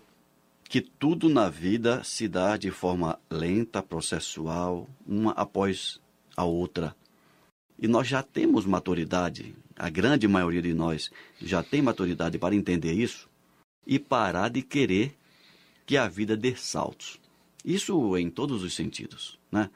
que 0.70 0.80
tudo 0.80 1.28
na 1.28 1.50
vida 1.50 2.04
se 2.04 2.28
dá 2.28 2.56
de 2.56 2.70
forma 2.70 3.18
lenta, 3.32 3.82
processual, 3.82 4.88
uma 5.08 5.32
após 5.32 6.00
a 6.38 6.46
outra. 6.46 6.96
E 7.78 7.88
nós 7.88 8.08
já 8.08 8.24
temos 8.24 8.66
maturidade, 8.66 9.56
a 9.76 9.90
grande 9.90 10.28
maioria 10.28 10.62
de 10.62 10.74
nós 10.74 11.12
já 11.42 11.62
tem 11.62 11.82
maturidade 11.82 12.38
para 12.38 12.56
entender 12.56 12.94
isso 12.94 13.30
e 13.86 14.00
parar 14.00 14.50
de 14.50 14.62
querer 14.62 15.16
que 15.86 15.98
a 15.98 16.08
vida 16.08 16.36
dê 16.38 16.56
saltos. 16.56 17.20
Isso 17.64 18.18
em 18.18 18.30
todos 18.30 18.64
os 18.64 18.74
sentidos, 18.74 19.38
né? 19.52 19.70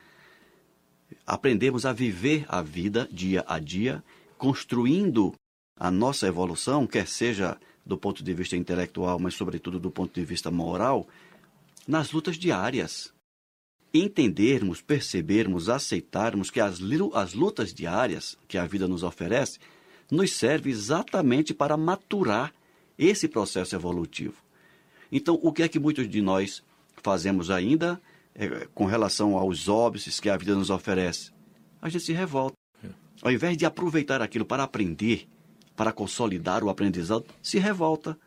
Aprendemos 1.25 1.85
a 1.85 1.93
viver 1.93 2.45
a 2.47 2.61
vida 2.61 3.07
dia 3.11 3.43
a 3.47 3.59
dia, 3.59 4.03
construindo 4.37 5.33
a 5.75 5.89
nossa 5.89 6.27
evolução, 6.27 6.85
quer 6.85 7.07
seja 7.07 7.57
do 7.85 7.97
ponto 7.97 8.23
de 8.23 8.33
vista 8.33 8.55
intelectual, 8.55 9.19
mas 9.19 9.33
sobretudo 9.33 9.79
do 9.79 9.89
ponto 9.89 10.13
de 10.13 10.23
vista 10.23 10.51
moral, 10.51 11.07
nas 11.87 12.11
lutas 12.11 12.37
diárias. 12.37 13.11
Entendermos, 13.93 14.81
percebermos, 14.81 15.67
aceitarmos 15.67 16.51
que 16.51 16.59
as, 16.59 16.79
as 17.13 17.33
lutas 17.33 17.73
diárias 17.73 18.37
que 18.47 18.57
a 18.57 18.65
vida 18.65 18.87
nos 18.87 19.03
oferece 19.03 19.59
nos 20.11 20.33
serve 20.33 20.69
exatamente 20.69 21.53
para 21.53 21.77
maturar 21.77 22.53
esse 22.97 23.27
processo 23.27 23.75
evolutivo. 23.75 24.35
Então, 25.11 25.39
o 25.41 25.51
que 25.51 25.63
é 25.63 25.67
que 25.67 25.79
muitos 25.79 26.07
de 26.07 26.21
nós 26.21 26.63
fazemos 27.01 27.49
ainda 27.49 27.99
é, 28.35 28.67
com 28.73 28.85
relação 28.85 29.37
aos 29.37 29.67
óbices 29.67 30.19
que 30.19 30.29
a 30.29 30.37
vida 30.37 30.55
nos 30.55 30.69
oferece? 30.69 31.31
A 31.81 31.89
gente 31.89 32.03
se 32.03 32.13
revolta. 32.13 32.55
Ao 33.21 33.31
invés 33.31 33.57
de 33.57 33.65
aproveitar 33.65 34.21
aquilo 34.21 34.45
para 34.45 34.63
aprender, 34.63 35.27
para 35.75 35.91
consolidar 35.91 36.63
o 36.63 36.69
aprendizado, 36.69 37.25
se 37.41 37.57
revolta. 37.57 38.17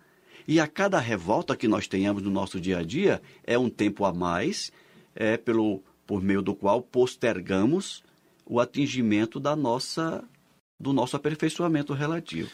E 0.46 0.58
a 0.58 0.66
cada 0.66 0.98
revolta 0.98 1.56
que 1.56 1.68
nós 1.68 1.86
tenhamos 1.86 2.22
no 2.22 2.30
nosso 2.30 2.60
dia 2.60 2.78
a 2.78 2.82
dia 2.82 3.22
é 3.44 3.58
um 3.58 3.70
tempo 3.70 4.04
a 4.04 4.12
mais, 4.12 4.72
é 5.14 5.36
pelo 5.36 5.82
por 6.06 6.22
meio 6.22 6.42
do 6.42 6.54
qual 6.54 6.82
postergamos 6.82 8.02
o 8.44 8.60
atingimento 8.60 9.38
da 9.38 9.56
nossa 9.56 10.24
do 10.78 10.92
nosso 10.92 11.16
aperfeiçoamento 11.16 11.92
relativo. 11.92 12.50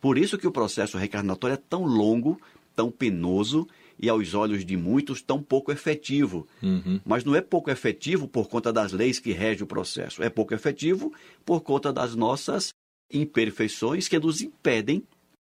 Por 0.00 0.18
isso 0.18 0.36
que 0.36 0.46
o 0.46 0.52
processo 0.52 0.98
reencarnatório 0.98 1.54
é 1.54 1.56
tão 1.56 1.84
longo, 1.84 2.38
tão 2.74 2.90
penoso 2.90 3.66
e 3.98 4.10
aos 4.10 4.34
olhos 4.34 4.64
de 4.64 4.76
muitos 4.76 5.22
tão 5.22 5.42
pouco 5.42 5.72
efetivo. 5.72 6.46
Uhum. 6.62 7.00
Mas 7.04 7.24
não 7.24 7.34
é 7.34 7.40
pouco 7.40 7.70
efetivo 7.70 8.28
por 8.28 8.48
conta 8.48 8.72
das 8.72 8.92
leis 8.92 9.18
que 9.18 9.32
regem 9.32 9.64
o 9.64 9.66
processo, 9.66 10.22
é 10.22 10.28
pouco 10.28 10.54
efetivo 10.54 11.12
por 11.44 11.62
conta 11.62 11.92
das 11.92 12.14
nossas 12.14 12.68
imperfeições 13.10 14.06
que 14.06 14.18
nos 14.18 14.42
impedem 14.42 15.02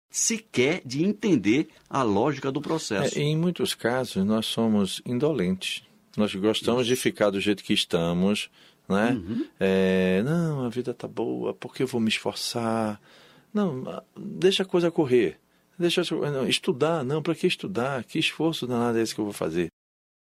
sequer 0.10 0.82
de 0.86 1.06
entender 1.06 1.70
a 1.90 2.04
lógica 2.04 2.52
do 2.52 2.62
processo. 2.62 3.18
É, 3.18 3.22
em 3.22 3.38
muitos 3.38 3.74
casos, 3.74 4.26
nós 4.26 4.46
somos 4.46 5.02
indolentes. 5.06 5.84
Nós 6.18 6.34
gostamos 6.36 6.86
de 6.86 6.96
ficar 6.96 7.30
do 7.30 7.40
jeito 7.40 7.64
que 7.64 7.74
estamos, 7.74 8.50
né? 8.88 9.12
Uhum. 9.12 9.46
É, 9.60 10.22
não, 10.24 10.66
a 10.66 10.70
vida 10.70 10.94
tá 10.94 11.08
boa, 11.08 11.54
por 11.54 11.74
que 11.74 11.84
eu 11.84 11.88
vou 11.88 12.02
me 12.02 12.10
esforçar? 12.10 13.02
Não, 13.54 14.04
deixa 14.18 14.64
a 14.64 14.66
coisa 14.66 14.92
correr. 14.92 15.40
Deixa 15.78 16.04
não, 16.12 16.48
estudar, 16.48 17.04
não, 17.04 17.24
para 17.24 17.34
que 17.34 17.48
estudar? 17.48 18.04
Que 18.04 18.20
esforço 18.20 18.68
danado 18.68 18.98
é 18.98 19.02
esse 19.02 19.16
que 19.16 19.22
eu 19.22 19.26
vou 19.26 19.34
fazer? 19.34 19.70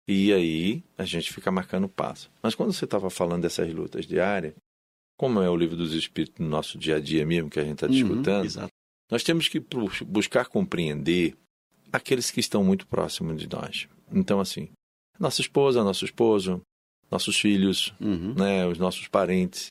E 0.07 0.33
aí 0.33 0.83
a 0.97 1.05
gente 1.05 1.33
fica 1.33 1.51
marcando 1.51 1.89
passo. 1.89 2.31
Mas 2.41 2.55
quando 2.55 2.71
você 2.71 2.85
estava 2.85 3.09
falando 3.09 3.43
dessas 3.43 3.71
lutas 3.73 4.05
diárias, 4.05 4.53
como 5.17 5.41
é 5.41 5.49
o 5.49 5.55
livro 5.55 5.75
dos 5.75 5.93
Espíritos 5.93 6.39
no 6.39 6.49
nosso 6.49 6.77
dia 6.77 6.95
a 6.95 6.99
dia 6.99 7.25
mesmo 7.25 7.49
que 7.49 7.59
a 7.59 7.63
gente 7.63 7.73
está 7.73 7.87
disputando, 7.87 8.49
uhum, 8.55 8.67
nós 9.11 9.23
temos 9.23 9.47
que 9.47 9.61
buscar 10.05 10.47
compreender 10.47 11.35
aqueles 11.91 12.31
que 12.31 12.39
estão 12.39 12.63
muito 12.63 12.87
próximos 12.87 13.39
de 13.39 13.49
nós. 13.49 13.87
Então, 14.11 14.39
assim, 14.39 14.69
nossa 15.19 15.41
esposa, 15.41 15.83
nosso 15.83 16.05
esposo, 16.05 16.61
nossos 17.11 17.39
filhos, 17.39 17.93
uhum. 17.99 18.33
né, 18.35 18.65
os 18.65 18.77
nossos 18.77 19.07
parentes, 19.07 19.67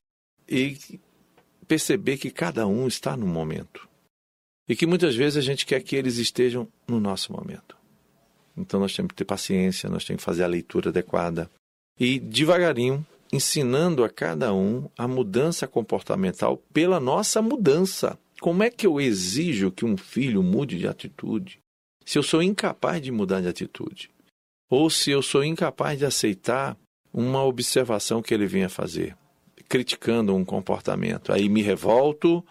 e 0.49 0.77
perceber 1.67 2.19
que 2.19 2.31
cada 2.31 2.67
um 2.67 2.87
está 2.87 3.17
no 3.17 3.27
momento. 3.27 3.89
E 4.69 4.77
que 4.77 4.87
muitas 4.87 5.15
vezes 5.15 5.39
a 5.39 5.41
gente 5.41 5.65
quer 5.65 5.83
que 5.83 5.97
eles 5.97 6.19
estejam 6.19 6.69
no 6.87 7.01
nosso 7.01 7.33
momento. 7.33 7.77
Então 8.57 8.81
nós 8.81 8.95
temos 8.95 9.11
que 9.11 9.15
ter 9.15 9.25
paciência, 9.25 9.89
nós 9.89 10.05
temos 10.05 10.21
que 10.21 10.27
fazer 10.27 10.43
a 10.43 10.49
leitura 10.49 10.91
adequada. 10.91 11.51
E 11.99 12.19
devagarinho 12.19 13.07
ensinando 13.33 14.05
a 14.05 14.09
cada 14.09 14.53
um 14.53 14.89
a 14.97 15.07
mudança 15.07 15.67
comportamental 15.67 16.57
pela 16.73 16.99
nossa 16.99 17.41
mudança. 17.41 18.19
Como 18.41 18.63
é 18.63 18.71
que 18.71 18.87
eu 18.87 19.01
exijo 19.01 19.71
que 19.71 19.85
um 19.85 19.97
filho 19.97 20.43
mude 20.43 20.79
de 20.79 20.87
atitude 20.87 21.61
se 22.05 22.19
eu 22.19 22.23
sou 22.23 22.43
incapaz 22.43 23.03
de 23.03 23.13
mudar 23.13 23.41
de 23.41 23.49
atitude? 23.49 24.11
Ou 24.69 24.91
se 24.91 25.11
eu 25.11 25.23
sou 25.23 25.43
incapaz 25.43 25.99
de 25.99 26.05
aceitar 26.05 26.77
uma 27.13 27.43
observação 27.43 28.23
que 28.23 28.35
ele 28.35 28.47
venha 28.47 28.69
fazer, 28.69 29.17
criticando 29.69 30.35
um 30.35 30.45
comportamento. 30.45 31.33
Aí 31.33 31.49
me 31.49 31.63
revolto, 31.63 32.45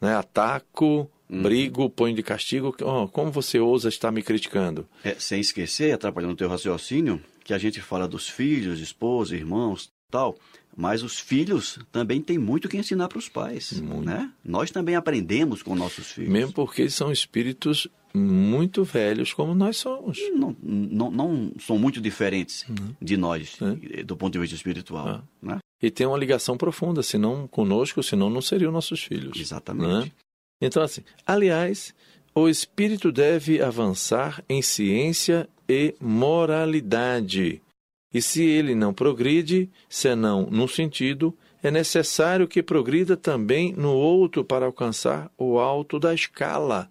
né, 0.00 0.14
ataco, 0.14 1.08
uhum. 1.28 1.42
brigo, 1.42 1.88
ponho 1.88 2.14
de 2.14 2.22
castigo. 2.22 2.74
Oh, 2.82 3.06
como 3.08 3.30
você 3.30 3.58
ousa 3.58 3.88
estar 3.88 4.10
me 4.10 4.22
criticando? 4.22 4.88
É, 5.04 5.14
sem 5.14 5.40
esquecer, 5.40 5.92
atrapalhando 5.92 6.34
o 6.34 6.36
teu 6.36 6.48
raciocínio, 6.48 7.22
que 7.44 7.54
a 7.54 7.58
gente 7.58 7.80
fala 7.80 8.08
dos 8.08 8.28
filhos, 8.28 8.80
esposa, 8.80 9.36
irmãos, 9.36 9.90
tal. 10.10 10.36
Mas 10.76 11.02
os 11.02 11.18
filhos 11.18 11.78
também 11.90 12.20
têm 12.20 12.38
muito 12.38 12.68
que 12.68 12.76
ensinar 12.76 13.08
para 13.08 13.18
os 13.18 13.28
pais. 13.28 13.72
Muito. 13.80 14.06
Né? 14.06 14.30
Nós 14.44 14.70
também 14.70 14.94
aprendemos 14.94 15.62
com 15.62 15.74
nossos 15.74 16.12
filhos. 16.12 16.30
Mesmo 16.30 16.52
porque 16.52 16.82
eles 16.82 16.94
são 16.94 17.12
espíritos 17.12 17.88
muito 18.14 18.84
velhos, 18.84 19.32
como 19.32 19.54
nós 19.54 19.76
somos. 19.76 20.18
Não, 20.34 20.56
não, 20.62 21.10
não 21.10 21.52
são 21.58 21.78
muito 21.78 22.00
diferentes 22.00 22.66
de 23.00 23.16
nós, 23.16 23.56
é. 23.92 24.02
do 24.02 24.16
ponto 24.16 24.32
de 24.32 24.38
vista 24.38 24.56
espiritual. 24.56 25.06
Ah. 25.06 25.22
Né? 25.42 25.58
E 25.82 25.90
tem 25.90 26.06
uma 26.06 26.18
ligação 26.18 26.56
profunda, 26.56 27.02
senão 27.02 27.46
conosco, 27.48 28.02
senão 28.02 28.28
não 28.28 28.42
seriam 28.42 28.72
nossos 28.72 29.02
filhos. 29.02 29.38
Exatamente. 29.38 30.06
Né? 30.06 30.12
Então, 30.60 30.82
assim, 30.82 31.02
aliás, 31.26 31.94
o 32.34 32.48
espírito 32.48 33.10
deve 33.10 33.62
avançar 33.62 34.44
em 34.48 34.60
ciência 34.60 35.48
e 35.68 35.94
moralidade. 36.00 37.62
E 38.12 38.20
se 38.20 38.42
ele 38.42 38.74
não 38.74 38.92
progride, 38.92 39.70
senão 39.88 40.48
num 40.50 40.66
sentido, 40.66 41.36
é 41.62 41.70
necessário 41.70 42.48
que 42.48 42.62
progrida 42.62 43.16
também 43.16 43.72
no 43.72 43.92
outro 43.92 44.44
para 44.44 44.66
alcançar 44.66 45.30
o 45.38 45.58
alto 45.58 45.98
da 45.98 46.12
escala. 46.12 46.90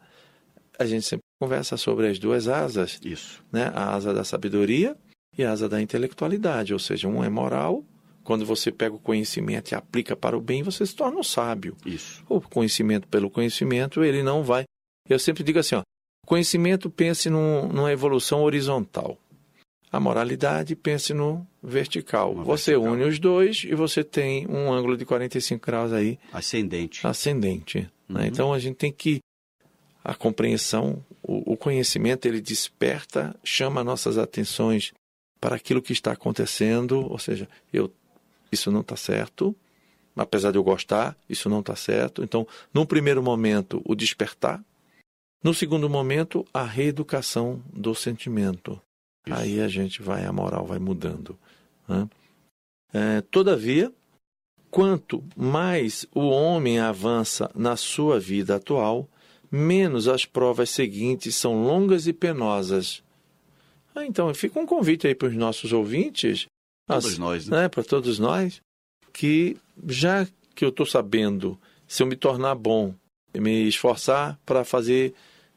A 0.80 0.86
gente 0.86 1.06
sempre 1.06 1.26
conversa 1.42 1.76
sobre 1.78 2.08
as 2.08 2.18
duas 2.18 2.48
asas. 2.48 3.00
Isso. 3.04 3.44
Né? 3.52 3.70
A 3.76 3.94
asa 3.94 4.14
da 4.14 4.24
sabedoria 4.24 4.96
e 5.38 5.44
a 5.44 5.52
asa 5.52 5.68
da 5.68 5.82
intelectualidade. 5.82 6.72
Ou 6.74 6.80
seja, 6.80 7.08
um 7.08 7.24
é 7.24 7.30
moral. 7.30 7.84
Quando 8.24 8.46
você 8.46 8.72
pega 8.72 8.96
o 8.96 9.00
conhecimento 9.00 9.72
e 9.72 9.76
aplica 9.76 10.16
para 10.16 10.38
o 10.38 10.42
bem, 10.42 10.64
você 10.64 10.86
se 10.86 10.96
torna 10.96 11.20
um 11.20 11.24
sábio. 11.24 11.76
Isso. 11.86 12.24
O 12.30 12.40
conhecimento 12.40 13.08
pelo 13.08 13.30
conhecimento, 13.30 14.04
ele 14.04 14.24
não 14.24 14.44
vai. 14.44 14.64
Eu 15.10 15.20
sempre 15.20 15.44
digo 15.44 15.60
assim: 15.60 15.76
ó, 15.76 15.82
conhecimento 16.26 16.90
pense 16.90 17.30
num, 17.30 17.68
numa 17.68 17.92
evolução 17.92 18.44
horizontal. 18.44 19.18
A 19.92 20.00
moralidade 20.00 20.76
pense 20.76 21.14
no 21.14 21.46
vertical. 21.64 22.34
Uma 22.34 22.44
você 22.44 22.72
vertical. 22.72 22.94
une 22.94 23.04
os 23.06 23.18
dois 23.20 23.64
e 23.66 23.74
você 23.74 24.04
tem 24.04 24.46
um 24.48 24.72
ângulo 24.72 24.96
de 24.96 25.04
45 25.04 25.66
graus 25.66 25.92
aí 25.92 26.20
Ascendente. 26.32 27.06
ascendente. 27.08 27.90
né? 28.08 28.22
Uhum. 28.22 28.26
Então 28.28 28.54
a 28.54 28.60
gente 28.60 28.76
tem 28.76 28.92
que 28.92 29.20
a 30.04 30.14
compreensão, 30.14 31.04
o, 31.22 31.54
o 31.54 31.58
conhecimento 31.58 32.26
ele 32.26 32.42
desperta, 32.42 33.36
chama 33.44 33.84
nossas 33.84 34.18
atenções 34.18 34.94
para 35.40 35.56
aquilo 35.56 35.82
que 35.82 35.94
está 35.94 36.12
acontecendo. 36.12 37.06
Ou 37.10 37.20
seja, 37.20 37.48
eu 37.72 37.92
isso 38.52 38.72
não 38.72 38.82
está 38.82 38.96
certo, 38.96 39.56
apesar 40.16 40.52
de 40.52 40.58
eu 40.58 40.64
gostar, 40.64 41.16
isso 41.30 41.50
não 41.50 41.60
está 41.60 41.76
certo. 41.76 42.24
Então, 42.24 42.48
num 42.74 42.86
primeiro 42.86 43.22
momento, 43.22 43.82
o 43.86 43.96
despertar. 43.96 44.64
No 45.44 45.54
segundo 45.54 45.90
momento, 45.90 46.46
a 46.54 46.64
reeducação 46.64 47.62
do 47.72 47.96
sentimento. 47.96 48.82
Isso. 49.26 49.38
Aí 49.38 49.62
a 49.62 49.68
gente 49.68 50.02
vai, 50.02 50.26
a 50.26 50.34
moral 50.34 50.66
vai 50.66 50.80
mudando. 50.80 51.38
né? 51.88 52.10
É, 52.92 53.22
todavia, 53.22 53.94
quanto 54.72 55.24
mais 55.38 56.06
o 56.14 56.28
homem 56.28 56.80
avança 56.80 57.50
na 57.56 57.76
sua 57.76 58.20
vida 58.20 58.56
atual, 58.56 59.08
menos 59.52 60.08
as 60.08 60.26
provas 60.26 60.70
seguintes 60.70 61.36
são 61.36 61.64
longas 61.64 62.08
e 62.08 62.14
penosas. 62.14 63.02
Ah, 63.96 64.06
então, 64.06 64.34
fica 64.34 64.60
um 64.60 64.66
convite 64.66 65.08
aí 65.08 65.16
para 65.16 65.28
os 65.28 65.36
nossos 65.36 65.74
ouvintes, 65.74 66.46
Todos 66.88 67.06
as- 67.14 67.18
nós, 67.18 67.48
né? 67.48 67.62
né, 67.64 67.70
para 67.70 67.84
todos 67.84 68.20
nós, 68.20 68.62
que 69.14 69.58
já 69.88 70.28
que 70.56 70.64
eu 70.66 70.70
estou 70.70 70.86
sabendo, 70.86 71.60
se 71.88 72.04
eu 72.04 72.08
me 72.08 72.16
tornar 72.16 72.56
bom, 72.56 72.94
me 73.36 73.68
esforçar 73.68 74.40
para 74.46 74.64
fazer 74.64 75.14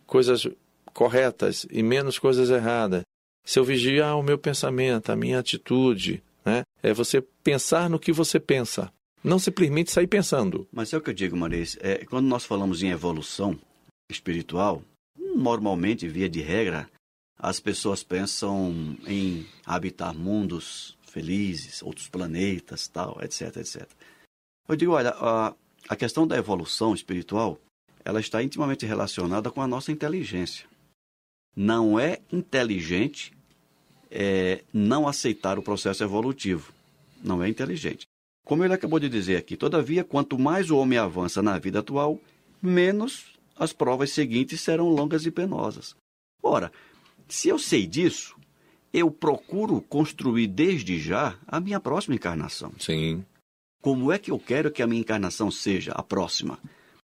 coisas 0.06 0.46
corretas 0.92 1.66
e 1.70 1.82
menos 1.82 2.18
coisas 2.18 2.50
erradas, 2.50 3.02
se 3.44 3.58
eu 3.58 3.64
vigiar 3.64 4.18
o 4.18 4.22
meu 4.22 4.38
pensamento, 4.38 5.10
a 5.10 5.16
minha 5.16 5.38
atitude, 5.38 6.22
né, 6.44 6.62
é 6.82 6.92
você 6.92 7.20
pensar 7.42 7.88
no 7.90 7.98
que 7.98 8.12
você 8.12 8.38
pensa, 8.38 8.92
não 9.24 9.38
simplesmente 9.38 9.90
sair 9.90 10.06
pensando. 10.06 10.66
Mas 10.72 10.92
é 10.92 10.96
o 10.96 11.00
que 11.00 11.10
eu 11.10 11.14
digo, 11.14 11.36
Maris, 11.36 11.76
é, 11.80 12.04
quando 12.04 12.26
nós 12.26 12.44
falamos 12.44 12.82
em 12.82 12.90
evolução 12.90 13.58
espiritual, 14.12 14.82
normalmente, 15.16 16.06
via 16.06 16.28
de 16.28 16.40
regra, 16.40 16.88
as 17.38 17.58
pessoas 17.58 18.04
pensam 18.04 18.96
em 19.06 19.46
habitar 19.66 20.14
mundos 20.14 20.96
felizes, 21.02 21.82
outros 21.82 22.08
planetas, 22.08 22.86
tal, 22.86 23.18
etc, 23.22 23.56
etc. 23.56 23.88
Eu 24.68 24.76
digo, 24.76 24.92
olha, 24.92 25.10
a, 25.10 25.54
a 25.88 25.96
questão 25.96 26.26
da 26.26 26.36
evolução 26.36 26.94
espiritual, 26.94 27.58
ela 28.04 28.20
está 28.20 28.42
intimamente 28.42 28.86
relacionada 28.86 29.50
com 29.50 29.60
a 29.60 29.66
nossa 29.66 29.90
inteligência. 29.90 30.66
Não 31.54 31.98
é 31.98 32.20
inteligente 32.32 33.32
é, 34.10 34.62
não 34.72 35.08
aceitar 35.08 35.58
o 35.58 35.62
processo 35.62 36.04
evolutivo. 36.04 36.72
Não 37.22 37.42
é 37.42 37.48
inteligente. 37.48 38.06
Como 38.44 38.64
ele 38.64 38.74
acabou 38.74 38.98
de 38.98 39.08
dizer 39.08 39.36
aqui, 39.36 39.56
todavia, 39.56 40.02
quanto 40.04 40.38
mais 40.38 40.70
o 40.70 40.76
homem 40.76 40.98
avança 40.98 41.42
na 41.42 41.58
vida 41.58 41.78
atual, 41.80 42.20
menos 42.60 43.31
as 43.62 43.72
provas 43.72 44.10
seguintes 44.10 44.60
serão 44.60 44.88
longas 44.88 45.24
e 45.24 45.30
penosas. 45.30 45.94
Ora, 46.42 46.72
se 47.28 47.48
eu 47.48 47.58
sei 47.58 47.86
disso, 47.86 48.36
eu 48.92 49.08
procuro 49.08 49.80
construir 49.80 50.48
desde 50.48 50.98
já 50.98 51.38
a 51.46 51.60
minha 51.60 51.78
próxima 51.78 52.16
encarnação. 52.16 52.72
Sim. 52.78 53.24
Como 53.80 54.10
é 54.10 54.18
que 54.18 54.32
eu 54.32 54.38
quero 54.38 54.70
que 54.70 54.82
a 54.82 54.86
minha 54.86 55.00
encarnação 55.00 55.48
seja 55.48 55.92
a 55.92 56.02
próxima? 56.02 56.58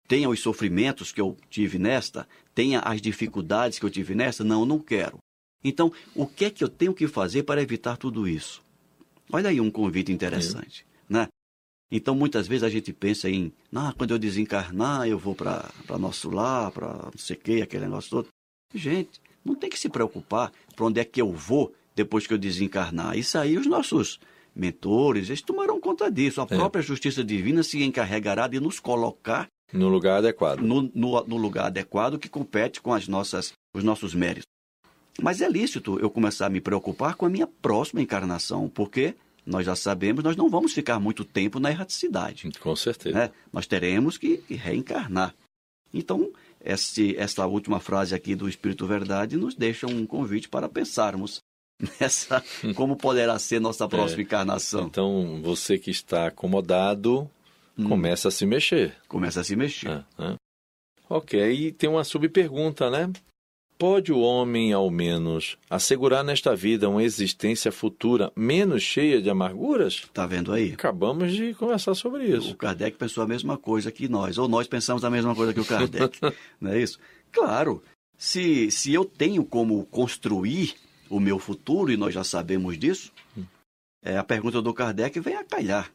Tenha 0.07 0.29
os 0.29 0.39
sofrimentos 0.39 1.11
que 1.11 1.19
eu 1.19 1.35
tive 1.49 1.77
nesta? 1.77 2.25
Tenha 2.55 2.79
as 2.79 3.01
dificuldades 3.01 3.77
que 3.77 3.85
eu 3.85 3.89
tive 3.89 4.15
nesta? 4.15 4.41
Não, 4.43 4.65
não 4.65 4.79
quero. 4.79 5.17
Então, 5.61 5.91
o 6.15 6.25
que 6.25 6.45
é 6.45 6.49
que 6.49 6.63
eu 6.63 6.69
tenho 6.69 6.93
que 6.93 7.07
fazer 7.07 7.43
para 7.43 7.61
evitar 7.61 7.97
tudo 7.97 8.25
isso? 8.25 8.63
Olha 9.29 9.49
aí 9.49 9.59
um 9.59 9.69
convite 9.69 10.13
interessante, 10.13 10.85
né? 11.09 11.27
Então, 11.91 12.13
muitas 12.15 12.47
vezes 12.47 12.63
a 12.63 12.69
gente 12.69 12.91
pensa 12.91 13.29
em, 13.29 13.51
ah, 13.73 13.93
quando 13.97 14.11
eu 14.11 14.19
desencarnar, 14.19 15.07
eu 15.07 15.17
vou 15.17 15.33
para 15.33 15.71
nosso 15.97 16.29
lar, 16.29 16.71
para 16.71 16.87
não 16.87 17.11
sei 17.17 17.35
o 17.37 17.39
que, 17.39 17.61
aquele 17.61 17.85
negócio 17.85 18.09
todo. 18.09 18.27
Gente, 18.75 19.21
não 19.45 19.55
tem 19.55 19.69
que 19.69 19.79
se 19.79 19.87
preocupar 19.87 20.51
para 20.75 20.85
onde 20.85 20.99
é 20.99 21.05
que 21.05 21.21
eu 21.21 21.31
vou 21.31 21.73
depois 21.95 22.27
que 22.27 22.33
eu 22.33 22.37
desencarnar. 22.37 23.17
Isso 23.17 23.37
aí 23.37 23.57
os 23.57 23.65
nossos 23.65 24.19
mentores, 24.53 25.29
eles 25.29 25.41
tomarão 25.41 25.79
conta 25.79 26.11
disso. 26.11 26.41
A 26.41 26.43
É. 26.43 26.47
própria 26.47 26.81
justiça 26.81 27.23
divina 27.23 27.63
se 27.63 27.81
encarregará 27.83 28.47
de 28.47 28.59
nos 28.59 28.79
colocar 28.81 29.47
No 29.71 29.87
lugar 29.87 30.17
adequado. 30.17 30.59
no, 30.59 30.81
no, 30.93 31.23
no 31.25 31.37
lugar 31.37 31.67
adequado 31.67 32.19
que 32.19 32.27
compete 32.27 32.81
com 32.81 32.93
as 32.93 33.07
nossas, 33.07 33.53
os 33.73 33.83
nossos 33.83 34.13
méritos. 34.13 34.45
Mas 35.21 35.41
é 35.41 35.47
lícito 35.49 35.97
eu 35.99 36.09
começar 36.09 36.47
a 36.47 36.49
me 36.49 36.59
preocupar 36.59 37.15
com 37.15 37.25
a 37.25 37.29
minha 37.29 37.47
próxima 37.47 38.01
encarnação, 38.01 38.67
porque 38.69 39.15
nós 39.47 39.65
já 39.65 39.75
sabemos, 39.75 40.23
nós 40.23 40.35
não 40.35 40.49
vamos 40.49 40.73
ficar 40.73 40.99
muito 40.99 41.23
tempo 41.25 41.59
na 41.59 41.71
erraticidade. 41.71 42.49
Com 42.59 42.75
certeza. 42.75 43.17
né? 43.17 43.31
Nós 43.51 43.65
teremos 43.65 44.17
que 44.17 44.43
reencarnar. 44.49 45.33
Então, 45.93 46.29
esse, 46.63 47.15
essa 47.17 47.45
última 47.47 47.79
frase 47.79 48.13
aqui 48.13 48.35
do 48.35 48.49
Espírito 48.49 48.85
Verdade 48.85 49.37
nos 49.37 49.55
deixa 49.55 49.87
um 49.87 50.05
convite 50.05 50.49
para 50.49 50.67
pensarmos 50.67 51.39
nessa 51.99 52.43
como 52.75 52.95
poderá 52.97 53.39
ser 53.39 53.59
nossa 53.61 53.87
próxima 53.87 54.21
encarnação. 54.23 54.85
Então, 54.87 55.41
você 55.41 55.77
que 55.77 55.89
está 55.91 56.27
acomodado, 56.27 57.29
Hum. 57.79 57.87
começa 57.89 58.27
a 58.29 58.31
se 58.31 58.43
mexer. 58.43 58.95
Começa 59.07 59.41
a 59.41 59.43
se 59.43 59.55
mexer. 59.55 59.87
Ah, 59.89 60.03
ah. 60.17 60.35
Ok, 61.07 61.39
aí 61.39 61.71
tem 61.71 61.87
uma 61.87 62.03
subpergunta, 62.03 62.89
né? 62.89 63.07
Pode 63.77 64.11
o 64.11 64.19
homem, 64.19 64.73
ao 64.73 64.89
menos, 64.89 65.55
assegurar 65.69 66.23
nesta 66.23 66.55
vida 66.55 66.89
uma 66.89 67.03
existência 67.03 67.71
futura 67.71 68.31
menos 68.35 68.81
cheia 68.81 69.21
de 69.21 69.29
amarguras? 69.29 70.07
Tá 70.11 70.25
vendo 70.25 70.51
aí? 70.51 70.73
Acabamos 70.73 71.31
de 71.31 71.53
conversar 71.53 71.93
sobre 71.93 72.23
O 72.23 72.37
isso. 72.37 72.55
Kardec 72.55 72.97
pensou 72.97 73.23
a 73.23 73.27
mesma 73.27 73.55
coisa 73.55 73.91
que 73.91 74.07
nós, 74.07 74.39
ou 74.39 74.47
nós 74.47 74.67
pensamos 74.67 75.03
a 75.03 75.11
mesma 75.11 75.35
coisa 75.35 75.53
que 75.53 75.59
o 75.59 75.65
Kardec. 75.65 76.19
não 76.59 76.71
é 76.71 76.81
isso? 76.81 76.97
Claro, 77.31 77.83
se, 78.17 78.71
se 78.71 78.91
eu 78.91 79.05
tenho 79.05 79.45
como 79.45 79.85
construir 79.85 80.73
o 81.07 81.19
meu 81.19 81.37
futuro, 81.37 81.91
e 81.91 81.97
nós 81.97 82.13
já 82.13 82.23
sabemos 82.23 82.79
disso, 82.79 83.11
é, 84.03 84.17
a 84.17 84.23
pergunta 84.23 84.59
do 84.59 84.73
Kardec 84.73 85.19
vem 85.19 85.35
a 85.35 85.43
calhar. 85.43 85.91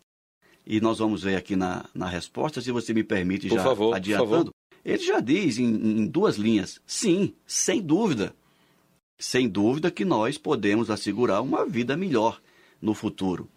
E 0.65 0.81
nós 0.81 1.01
vamos 1.01 1.25
ver 1.25 1.35
aqui 1.35 1.57
na, 1.57 1.85
na 1.93 2.07
resposta, 2.07 2.61
se 2.61 2.71
você 2.71 2.95
me 2.95 3.03
permite 3.03 3.49
Por 3.49 3.57
já 3.57 3.65
favor, 3.65 3.91
por 3.91 3.97
adiantando. 3.97 4.53
Ele 4.85 5.03
já 5.03 5.21
diz 5.21 5.59
em, 5.59 5.67
em 5.67 6.07
duas 6.07 6.37
linhas: 6.37 6.81
sim, 6.87 7.35
sem 7.47 7.81
dúvida. 7.81 8.35
Sem 9.19 9.49
dúvida 9.49 9.91
que 9.91 10.05
nós 10.05 10.37
podemos 10.37 10.91
assegurar 10.91 11.43
uma 11.43 11.65
vida 11.65 11.97
melhor 11.97 12.41
no 12.81 12.93
futuro. 12.93 13.49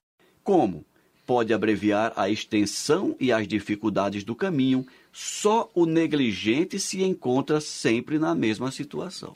Como? 0.44 0.86
Pode 1.26 1.52
abreviar 1.52 2.14
a 2.16 2.30
extensão 2.30 3.16
e 3.20 3.32
as 3.32 3.48
dificuldades 3.48 4.24
do 4.24 4.36
caminho. 4.36 4.86
Só 5.12 5.72
o 5.74 5.88
negligente 5.88 6.80
se 6.80 7.02
encontra 7.02 7.60
sempre 7.60 8.20
na 8.20 8.36
mesma 8.36 8.70
situação. 8.70 9.34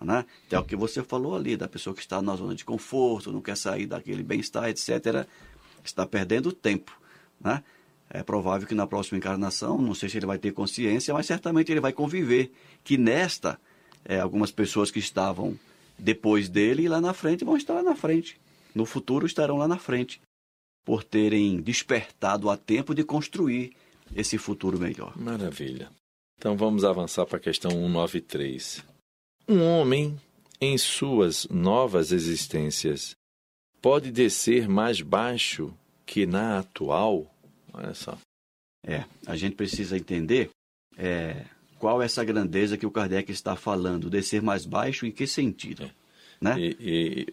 Né? 0.00 0.24
Até 0.46 0.58
o 0.58 0.64
que 0.64 0.74
você 0.74 1.04
falou 1.04 1.36
ali, 1.36 1.56
da 1.56 1.68
pessoa 1.68 1.94
que 1.94 2.00
está 2.00 2.20
na 2.20 2.34
zona 2.34 2.54
de 2.54 2.64
conforto, 2.64 3.30
não 3.30 3.40
quer 3.40 3.56
sair 3.56 3.86
daquele 3.86 4.24
bem-estar, 4.24 4.68
etc., 4.68 5.24
está 5.84 6.04
perdendo 6.04 6.52
tempo. 6.52 6.98
Né? 7.40 7.62
É 8.14 8.22
provável 8.22 8.68
que 8.68 8.76
na 8.76 8.86
próxima 8.86 9.18
encarnação, 9.18 9.76
não 9.82 9.92
sei 9.92 10.08
se 10.08 10.16
ele 10.16 10.26
vai 10.26 10.38
ter 10.38 10.52
consciência, 10.52 11.12
mas 11.12 11.26
certamente 11.26 11.72
ele 11.72 11.80
vai 11.80 11.92
conviver. 11.92 12.52
Que 12.84 12.96
nesta, 12.96 13.58
é, 14.04 14.20
algumas 14.20 14.52
pessoas 14.52 14.88
que 14.88 15.00
estavam 15.00 15.58
depois 15.98 16.48
dele 16.48 16.88
lá 16.88 17.00
na 17.00 17.12
frente 17.12 17.44
vão 17.44 17.56
estar 17.56 17.74
lá 17.74 17.82
na 17.82 17.96
frente. 17.96 18.40
No 18.72 18.86
futuro 18.86 19.26
estarão 19.26 19.56
lá 19.56 19.66
na 19.66 19.78
frente, 19.78 20.20
por 20.84 21.02
terem 21.02 21.60
despertado 21.60 22.48
a 22.48 22.56
tempo 22.56 22.94
de 22.94 23.02
construir 23.02 23.72
esse 24.14 24.38
futuro 24.38 24.78
melhor. 24.78 25.12
Maravilha. 25.16 25.90
Então 26.38 26.56
vamos 26.56 26.84
avançar 26.84 27.26
para 27.26 27.38
a 27.38 27.40
questão 27.40 27.72
193. 27.72 28.84
Um 29.48 29.60
homem, 29.60 30.16
em 30.60 30.78
suas 30.78 31.48
novas 31.48 32.12
existências, 32.12 33.16
pode 33.82 34.12
descer 34.12 34.68
mais 34.68 35.00
baixo 35.00 35.74
que 36.06 36.26
na 36.26 36.60
atual? 36.60 37.33
Olha 37.74 37.94
só. 37.94 38.16
É, 38.86 39.04
a 39.26 39.36
gente 39.36 39.56
precisa 39.56 39.96
entender 39.96 40.50
é, 40.96 41.44
qual 41.78 42.00
é 42.02 42.04
essa 42.04 42.24
grandeza 42.24 42.76
que 42.76 42.86
o 42.86 42.90
Kardec 42.90 43.30
está 43.32 43.56
falando? 43.56 44.08
Descer 44.10 44.40
mais 44.42 44.64
baixo, 44.64 45.06
em 45.06 45.10
que 45.10 45.26
sentido? 45.26 45.84
É. 45.84 45.90
Né? 46.40 46.56
E, 46.58 46.76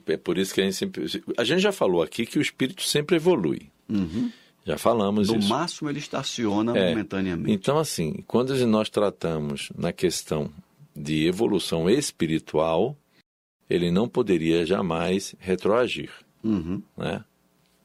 e, 0.08 0.12
é 0.12 0.18
por 0.18 0.38
isso 0.38 0.54
que 0.54 0.62
a 0.62 0.64
gente 0.64 0.76
sempre. 0.76 1.06
A 1.38 1.44
gente 1.44 1.60
já 1.62 1.72
falou 1.72 2.02
aqui 2.02 2.26
que 2.26 2.40
o 2.40 2.42
espírito 2.42 2.84
sempre 2.84 3.18
evolui. 3.18 3.70
Uhum. 3.90 4.32
Já 4.66 4.78
falamos 4.78 5.28
No 5.30 5.38
isso. 5.40 5.50
máximo 5.50 5.90
ele 5.90 6.00
estaciona 6.00 6.78
É. 6.78 6.90
momentaneamente. 6.92 7.52
Então, 7.52 7.78
assim, 7.80 8.24
quando 8.28 8.56
nós 8.68 8.90
tratamos 8.90 9.72
na 9.76 9.92
questão 9.92 10.52
de 10.96 11.26
evolução 11.28 11.90
espiritual, 11.90 12.96
ele 13.70 13.90
não 13.92 14.08
poderia 14.08 14.66
jamais 14.66 15.36
retroagir. 15.40 16.12
Uhum. 16.44 16.82
né? 16.98 17.24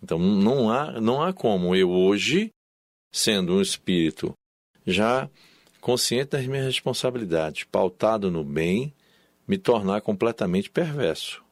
Então 0.03 0.19
não 0.19 0.71
há, 0.71 1.01
não 1.01 1.23
há 1.23 1.33
como 1.33 1.75
eu 1.75 1.91
hoje, 1.91 2.51
sendo 3.13 3.55
um 3.55 3.61
espírito 3.61 4.33
já 4.87 5.29
consciente 5.81 6.31
das 6.31 6.47
minhas 6.47 6.67
responsabilidades, 6.67 7.65
pautado 7.65 8.31
no 8.31 8.45
bem, 8.45 8.93
me 9.47 9.57
tornar 9.57 10.01
completamente 10.01 10.71
perverso. 10.71 11.43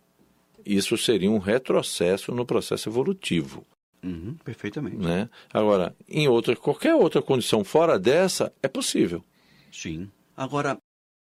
Isso 0.64 0.96
seria 0.96 1.30
um 1.30 1.38
retrocesso 1.38 2.32
no 2.32 2.44
processo 2.44 2.88
evolutivo, 2.88 3.64
Uhum. 4.02 4.36
Perfeitamente. 4.44 4.96
né? 4.96 5.30
Agora, 5.52 5.96
em 6.06 6.28
outra 6.28 6.54
qualquer 6.54 6.94
outra 6.94 7.22
condição 7.22 7.64
fora 7.64 7.98
dessa 7.98 8.52
é 8.62 8.68
possível. 8.68 9.24
Sim. 9.72 10.10
Agora, 10.36 10.76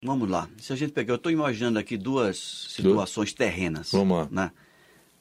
vamos 0.04 0.30
lá. 0.30 0.50
Se 0.58 0.74
a 0.74 0.76
gente 0.76 0.92
pegar, 0.92 1.14
eu 1.14 1.16
estou 1.16 1.32
imaginando 1.32 1.80
aqui 1.80 1.96
duas 1.96 2.38
situações 2.70 3.32
terrenas. 3.34 3.92
Vamos 3.92 4.18
lá. 4.18 4.28
Né? 4.30 4.52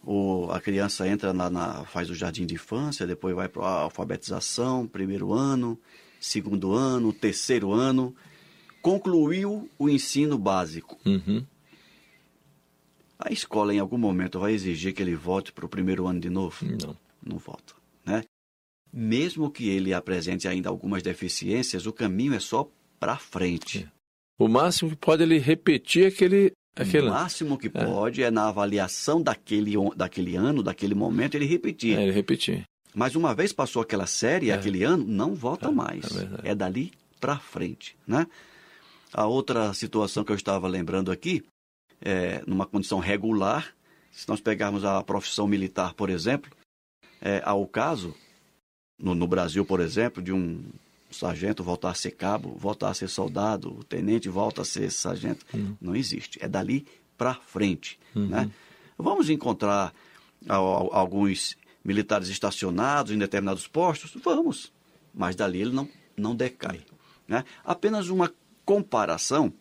O, 0.08 0.48
a 0.52 0.60
criança 0.60 1.08
entra 1.08 1.32
na, 1.32 1.50
na- 1.50 1.84
faz 1.84 2.08
o 2.08 2.14
jardim 2.14 2.46
de 2.46 2.54
infância, 2.54 3.06
depois 3.08 3.34
vai 3.34 3.48
para 3.48 3.64
a 3.64 3.80
alfabetização, 3.82 4.86
primeiro 4.86 5.32
ano, 5.32 5.76
segundo 6.20 6.72
ano, 6.72 7.12
terceiro 7.12 7.72
ano, 7.72 8.14
concluiu 8.80 9.68
o 9.76 9.88
ensino 9.88 10.38
básico. 10.38 10.96
Uhum. 11.04 11.44
A 13.18 13.32
escola 13.32 13.74
em 13.74 13.80
algum 13.80 13.98
momento 13.98 14.38
vai 14.38 14.52
exigir 14.52 14.94
que 14.94 15.02
ele 15.02 15.16
volte 15.16 15.52
para 15.52 15.66
o 15.66 15.68
primeiro 15.68 16.06
ano 16.06 16.20
de 16.20 16.30
novo? 16.30 16.64
Não. 16.64 16.96
Não 17.24 17.38
volta, 17.38 17.74
né? 18.04 18.22
Mesmo 18.92 19.50
que 19.50 19.68
ele 19.68 19.92
apresente 19.92 20.46
ainda 20.46 20.68
algumas 20.68 21.02
deficiências, 21.02 21.84
o 21.84 21.92
caminho 21.92 22.34
é 22.34 22.38
só 22.38 22.70
para 23.00 23.16
frente. 23.16 23.90
O 24.38 24.46
máximo 24.46 24.90
que 24.90 24.96
pode 24.96 25.24
ele 25.24 25.38
repetir 25.38 26.06
aquele 26.06 26.52
aquele 26.76 27.08
O 27.08 27.10
máximo 27.10 27.56
que 27.58 27.68
pode 27.70 28.22
é 28.22 28.30
na 28.30 28.48
avaliação 28.48 29.22
daquele, 29.22 29.72
daquele 29.96 30.36
ano, 30.36 30.62
daquele 30.62 30.94
momento, 30.94 31.34
ele 31.34 31.46
repetir. 31.46 31.98
é, 31.98 32.02
ele 32.02 32.12
repetir. 32.12 32.64
Mas 32.94 33.14
uma 33.14 33.34
vez 33.34 33.52
passou 33.52 33.82
aquela 33.82 34.06
série, 34.06 34.50
É. 34.50 34.54
aquele 34.54 34.82
ano, 34.84 35.04
não 35.04 35.34
volta 35.34 35.70
mais. 35.70 36.04
é 36.04 36.14
verdade. 36.18 36.48
É 36.48 36.54
dali 36.54 36.92
para 37.20 37.38
frente, 37.38 37.96
né? 38.06 38.26
A 39.12 39.26
outra 39.26 39.72
situação 39.74 40.24
que 40.24 40.32
eu 40.32 40.36
estava 40.36 40.66
lembrando 40.68 41.10
aqui, 41.10 41.42
é, 42.00 42.42
numa 42.46 42.66
condição 42.66 42.98
regular, 42.98 43.74
se 44.12 44.28
nós 44.28 44.40
pegarmos 44.40 44.84
a 44.84 45.02
profissão 45.02 45.46
militar, 45.46 45.94
por 45.94 46.10
exemplo, 46.10 46.50
é, 47.20 47.40
há 47.44 47.54
o 47.54 47.66
caso, 47.66 48.14
no, 48.98 49.14
no 49.14 49.26
Brasil, 49.26 49.64
por 49.64 49.80
exemplo, 49.80 50.22
de 50.22 50.32
um 50.32 50.62
sargento 51.10 51.62
voltar 51.62 51.90
a 51.90 51.94
ser 51.94 52.12
cabo, 52.12 52.56
voltar 52.58 52.90
a 52.90 52.94
ser 52.94 53.08
soldado, 53.08 53.78
o 53.78 53.84
tenente 53.84 54.28
volta 54.28 54.62
a 54.62 54.64
ser 54.64 54.90
sargento. 54.90 55.44
Não 55.80 55.94
existe. 55.94 56.38
É 56.42 56.48
dali 56.48 56.86
para 57.16 57.34
frente. 57.34 57.98
Né? 58.14 58.50
Vamos 58.98 59.28
encontrar 59.30 59.92
al- 60.48 60.66
al- 60.66 60.94
alguns 60.94 61.56
militares 61.84 62.28
estacionados 62.28 63.12
em 63.12 63.18
determinados 63.18 63.66
postos? 63.66 64.12
Vamos. 64.22 64.72
Mas 65.14 65.34
dali 65.36 65.60
ele 65.62 65.72
não, 65.72 65.88
não 66.16 66.34
decai. 66.34 66.80
Né? 67.28 67.44
Apenas 67.64 68.08
uma 68.08 68.32
comparação 68.64 69.52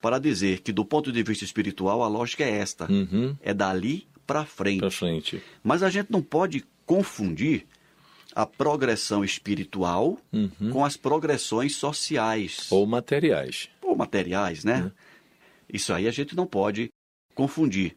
para 0.00 0.18
dizer 0.18 0.60
que, 0.60 0.72
do 0.72 0.84
ponto 0.84 1.10
de 1.12 1.22
vista 1.22 1.44
espiritual, 1.44 2.02
a 2.02 2.08
lógica 2.08 2.44
é 2.44 2.50
esta: 2.58 2.90
Uhum. 2.90 3.36
é 3.40 3.52
dali 3.52 4.06
para 4.26 4.44
frente. 4.44 4.80
Para 4.80 4.90
frente. 4.90 5.42
Mas 5.62 5.82
a 5.82 5.90
gente 5.90 6.10
não 6.10 6.22
pode 6.22 6.64
confundir 6.86 7.66
a 8.34 8.46
progressão 8.46 9.24
espiritual 9.24 10.18
Uhum. 10.32 10.70
com 10.72 10.84
as 10.84 10.96
progressões 10.96 11.74
sociais 11.76 12.70
Ou 12.70 12.86
materiais. 12.86 13.68
ou 13.82 13.96
materiais, 13.96 14.64
né? 14.64 14.90
Isso 15.72 15.92
aí 15.92 16.06
a 16.08 16.10
gente 16.10 16.34
não 16.36 16.46
pode 16.46 16.88
confundir. 17.34 17.96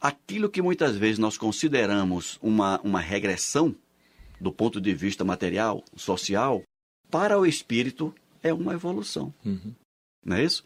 Aquilo 0.00 0.48
que 0.50 0.60
muitas 0.62 0.96
vezes 0.96 1.18
nós 1.18 1.38
consideramos 1.38 2.38
uma, 2.42 2.80
uma 2.82 3.00
regressão 3.00 3.74
do 4.40 4.50
ponto 4.52 4.80
de 4.80 4.92
vista 4.94 5.24
material, 5.24 5.84
social, 5.96 6.62
para 7.10 7.38
o 7.38 7.46
espírito 7.46 8.12
é 8.42 8.52
uma 8.52 8.72
evolução. 8.74 9.32
Uhum. 9.44 9.72
Não 10.24 10.36
é 10.36 10.44
isso? 10.44 10.64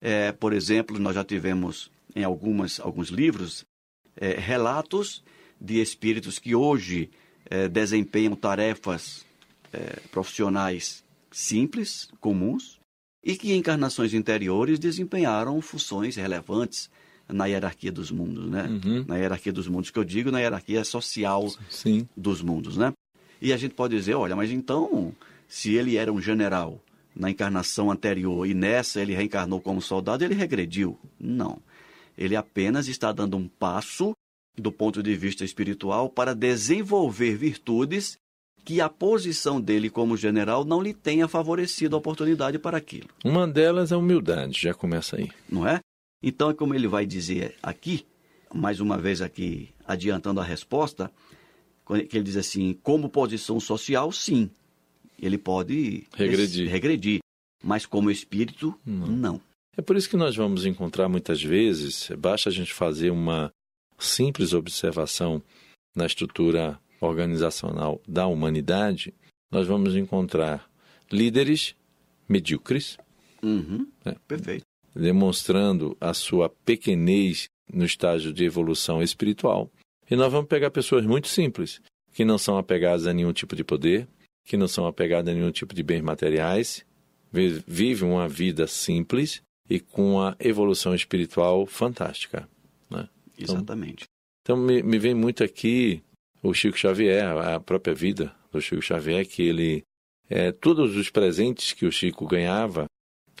É, 0.00 0.30
por 0.30 0.52
exemplo, 0.52 0.98
nós 0.98 1.14
já 1.16 1.24
tivemos 1.24 1.90
em 2.14 2.22
algumas, 2.22 2.78
alguns 2.78 3.08
livros 3.08 3.64
é, 4.16 4.34
relatos 4.38 5.22
de 5.60 5.80
espíritos 5.80 6.38
que 6.38 6.54
hoje 6.54 7.10
é, 7.50 7.68
desempenham 7.68 8.34
tarefas 8.34 9.24
é, 9.72 10.00
profissionais 10.10 11.04
simples, 11.30 12.08
comuns, 12.20 12.78
e 13.22 13.36
que 13.36 13.54
encarnações 13.54 14.14
interiores 14.14 14.78
desempenharam 14.78 15.60
funções 15.60 16.16
relevantes 16.16 16.90
na 17.28 17.46
hierarquia 17.46 17.92
dos 17.92 18.10
mundos, 18.10 18.48
né? 18.48 18.64
Uhum. 18.64 19.04
Na 19.06 19.16
hierarquia 19.16 19.52
dos 19.52 19.68
mundos, 19.68 19.90
que 19.90 19.98
eu 19.98 20.04
digo 20.04 20.30
na 20.30 20.40
hierarquia 20.40 20.82
social 20.84 21.46
Sim. 21.68 22.08
dos 22.16 22.40
mundos, 22.40 22.76
né? 22.76 22.92
E 23.40 23.52
a 23.52 23.56
gente 23.56 23.74
pode 23.74 23.94
dizer, 23.94 24.14
olha, 24.14 24.34
mas 24.34 24.50
então, 24.50 25.14
se 25.46 25.74
ele 25.74 25.96
era 25.96 26.12
um 26.12 26.20
general 26.20 26.82
na 27.14 27.30
encarnação 27.30 27.90
anterior 27.90 28.46
e 28.46 28.54
nessa 28.54 29.00
ele 29.00 29.14
reencarnou 29.14 29.60
como 29.60 29.82
soldado, 29.82 30.24
ele 30.24 30.34
regrediu. 30.34 30.98
Não. 31.20 31.60
Ele 32.16 32.34
apenas 32.34 32.88
está 32.88 33.12
dando 33.12 33.36
um 33.36 33.46
passo 33.46 34.16
do 34.60 34.72
ponto 34.72 35.02
de 35.02 35.14
vista 35.16 35.44
espiritual 35.44 36.08
para 36.08 36.34
desenvolver 36.34 37.36
virtudes 37.36 38.18
que 38.64 38.80
a 38.80 38.88
posição 38.88 39.60
dele 39.60 39.88
como 39.88 40.16
general 40.16 40.64
não 40.64 40.82
lhe 40.82 40.92
tenha 40.92 41.26
favorecido 41.26 41.96
a 41.96 41.98
oportunidade 41.98 42.58
para 42.58 42.76
aquilo, 42.76 43.08
Uma 43.24 43.46
delas 43.48 43.90
é 43.92 43.94
a 43.94 43.98
humildade, 43.98 44.60
já 44.60 44.74
começa 44.74 45.16
aí. 45.16 45.30
não 45.48 45.66
é? 45.66 45.80
Então, 46.22 46.50
é 46.50 46.54
como 46.54 46.74
ele 46.74 46.88
vai 46.88 47.06
dizer 47.06 47.54
aqui, 47.62 48.04
mais 48.52 48.80
uma 48.80 48.98
vez 48.98 49.22
aqui 49.22 49.70
adiantando 49.86 50.40
a 50.40 50.44
resposta, 50.44 51.10
que 52.10 52.16
ele 52.16 52.24
diz 52.24 52.36
assim, 52.36 52.76
como 52.82 53.08
posição 53.08 53.58
social, 53.60 54.10
sim, 54.12 54.50
ele 55.18 55.38
pode 55.38 56.04
Regredir. 56.14 56.68
regredir, 56.68 57.18
mas 57.62 57.86
como 57.86 58.10
espírito, 58.10 58.74
não. 58.84 59.40
É 59.76 59.80
por 59.80 59.96
isso 59.96 60.10
que 60.10 60.16
nós 60.16 60.34
vamos 60.36 60.66
encontrar 60.66 61.08
muitas 61.08 61.42
vezes, 61.42 62.10
basta 62.18 62.50
a 62.50 62.52
gente 62.52 62.74
fazer 62.74 63.10
uma 63.10 63.50
simples 63.98 64.52
observação 64.52 65.42
na 65.94 66.06
estrutura 66.06 66.78
organizacional 67.00 68.00
da 68.06 68.26
humanidade, 68.26 69.12
nós 69.50 69.66
vamos 69.66 69.96
encontrar 69.96 70.68
líderes 71.10 71.74
medíocres, 72.28 72.96
Uhum, 73.42 73.86
É. 74.04 74.14
Perfeito. 74.26 74.64
demonstrando 74.94 75.96
a 76.00 76.12
sua 76.12 76.48
pequenez 76.48 77.48
no 77.72 77.84
estágio 77.84 78.32
de 78.32 78.44
evolução 78.44 79.00
espiritual. 79.02 79.70
E 80.10 80.16
nós 80.16 80.32
vamos 80.32 80.48
pegar 80.48 80.70
pessoas 80.70 81.04
muito 81.06 81.28
simples, 81.28 81.80
que 82.12 82.24
não 82.24 82.36
são 82.38 82.58
apegadas 82.58 83.06
a 83.06 83.12
nenhum 83.14 83.32
tipo 83.32 83.54
de 83.54 83.62
poder, 83.62 84.08
que 84.44 84.56
não 84.56 84.66
são 84.66 84.86
apegadas 84.86 85.30
a 85.32 85.34
nenhum 85.36 85.52
tipo 85.52 85.74
de 85.74 85.82
bens 85.82 86.00
materiais, 86.02 86.84
vi- 87.30 87.62
vivem 87.66 88.08
uma 88.10 88.28
vida 88.28 88.66
simples 88.66 89.40
e 89.70 89.78
com 89.78 90.14
uma 90.14 90.36
evolução 90.40 90.94
espiritual 90.94 91.64
fantástica. 91.66 92.48
Né? 93.40 93.44
Exatamente. 93.44 94.04
Então 94.42 94.56
me, 94.56 94.82
me 94.82 94.98
vem 94.98 95.14
muito 95.14 95.44
aqui 95.44 96.02
o 96.42 96.54
Chico 96.54 96.78
Xavier, 96.78 97.26
a 97.26 97.60
própria 97.60 97.94
vida 97.94 98.34
do 98.52 98.60
Chico 98.60 98.82
Xavier, 98.82 99.26
que 99.26 99.42
ele, 99.42 99.82
é, 100.28 100.52
todos 100.52 100.96
os 100.96 101.10
presentes 101.10 101.72
que 101.72 101.86
o 101.86 101.92
Chico 101.92 102.26
ganhava, 102.26 102.86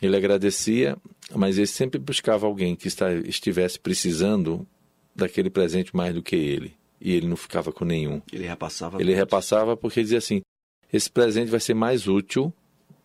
ele 0.00 0.16
agradecia, 0.16 0.96
mas 1.34 1.58
ele 1.58 1.66
sempre 1.66 1.98
buscava 1.98 2.46
alguém 2.46 2.76
que 2.76 2.88
está, 2.88 3.12
estivesse 3.12 3.78
precisando 3.78 4.66
daquele 5.14 5.50
presente 5.50 5.94
mais 5.94 6.14
do 6.14 6.22
que 6.22 6.36
ele. 6.36 6.76
E 7.00 7.12
ele 7.12 7.26
não 7.26 7.36
ficava 7.36 7.72
com 7.72 7.84
nenhum. 7.84 8.20
Ele 8.32 8.46
repassava. 8.46 9.00
Ele 9.00 9.14
repassava 9.14 9.76
porque 9.76 10.02
dizia 10.02 10.18
assim: 10.18 10.40
esse 10.92 11.10
presente 11.10 11.50
vai 11.50 11.60
ser 11.60 11.74
mais 11.74 12.08
útil 12.08 12.52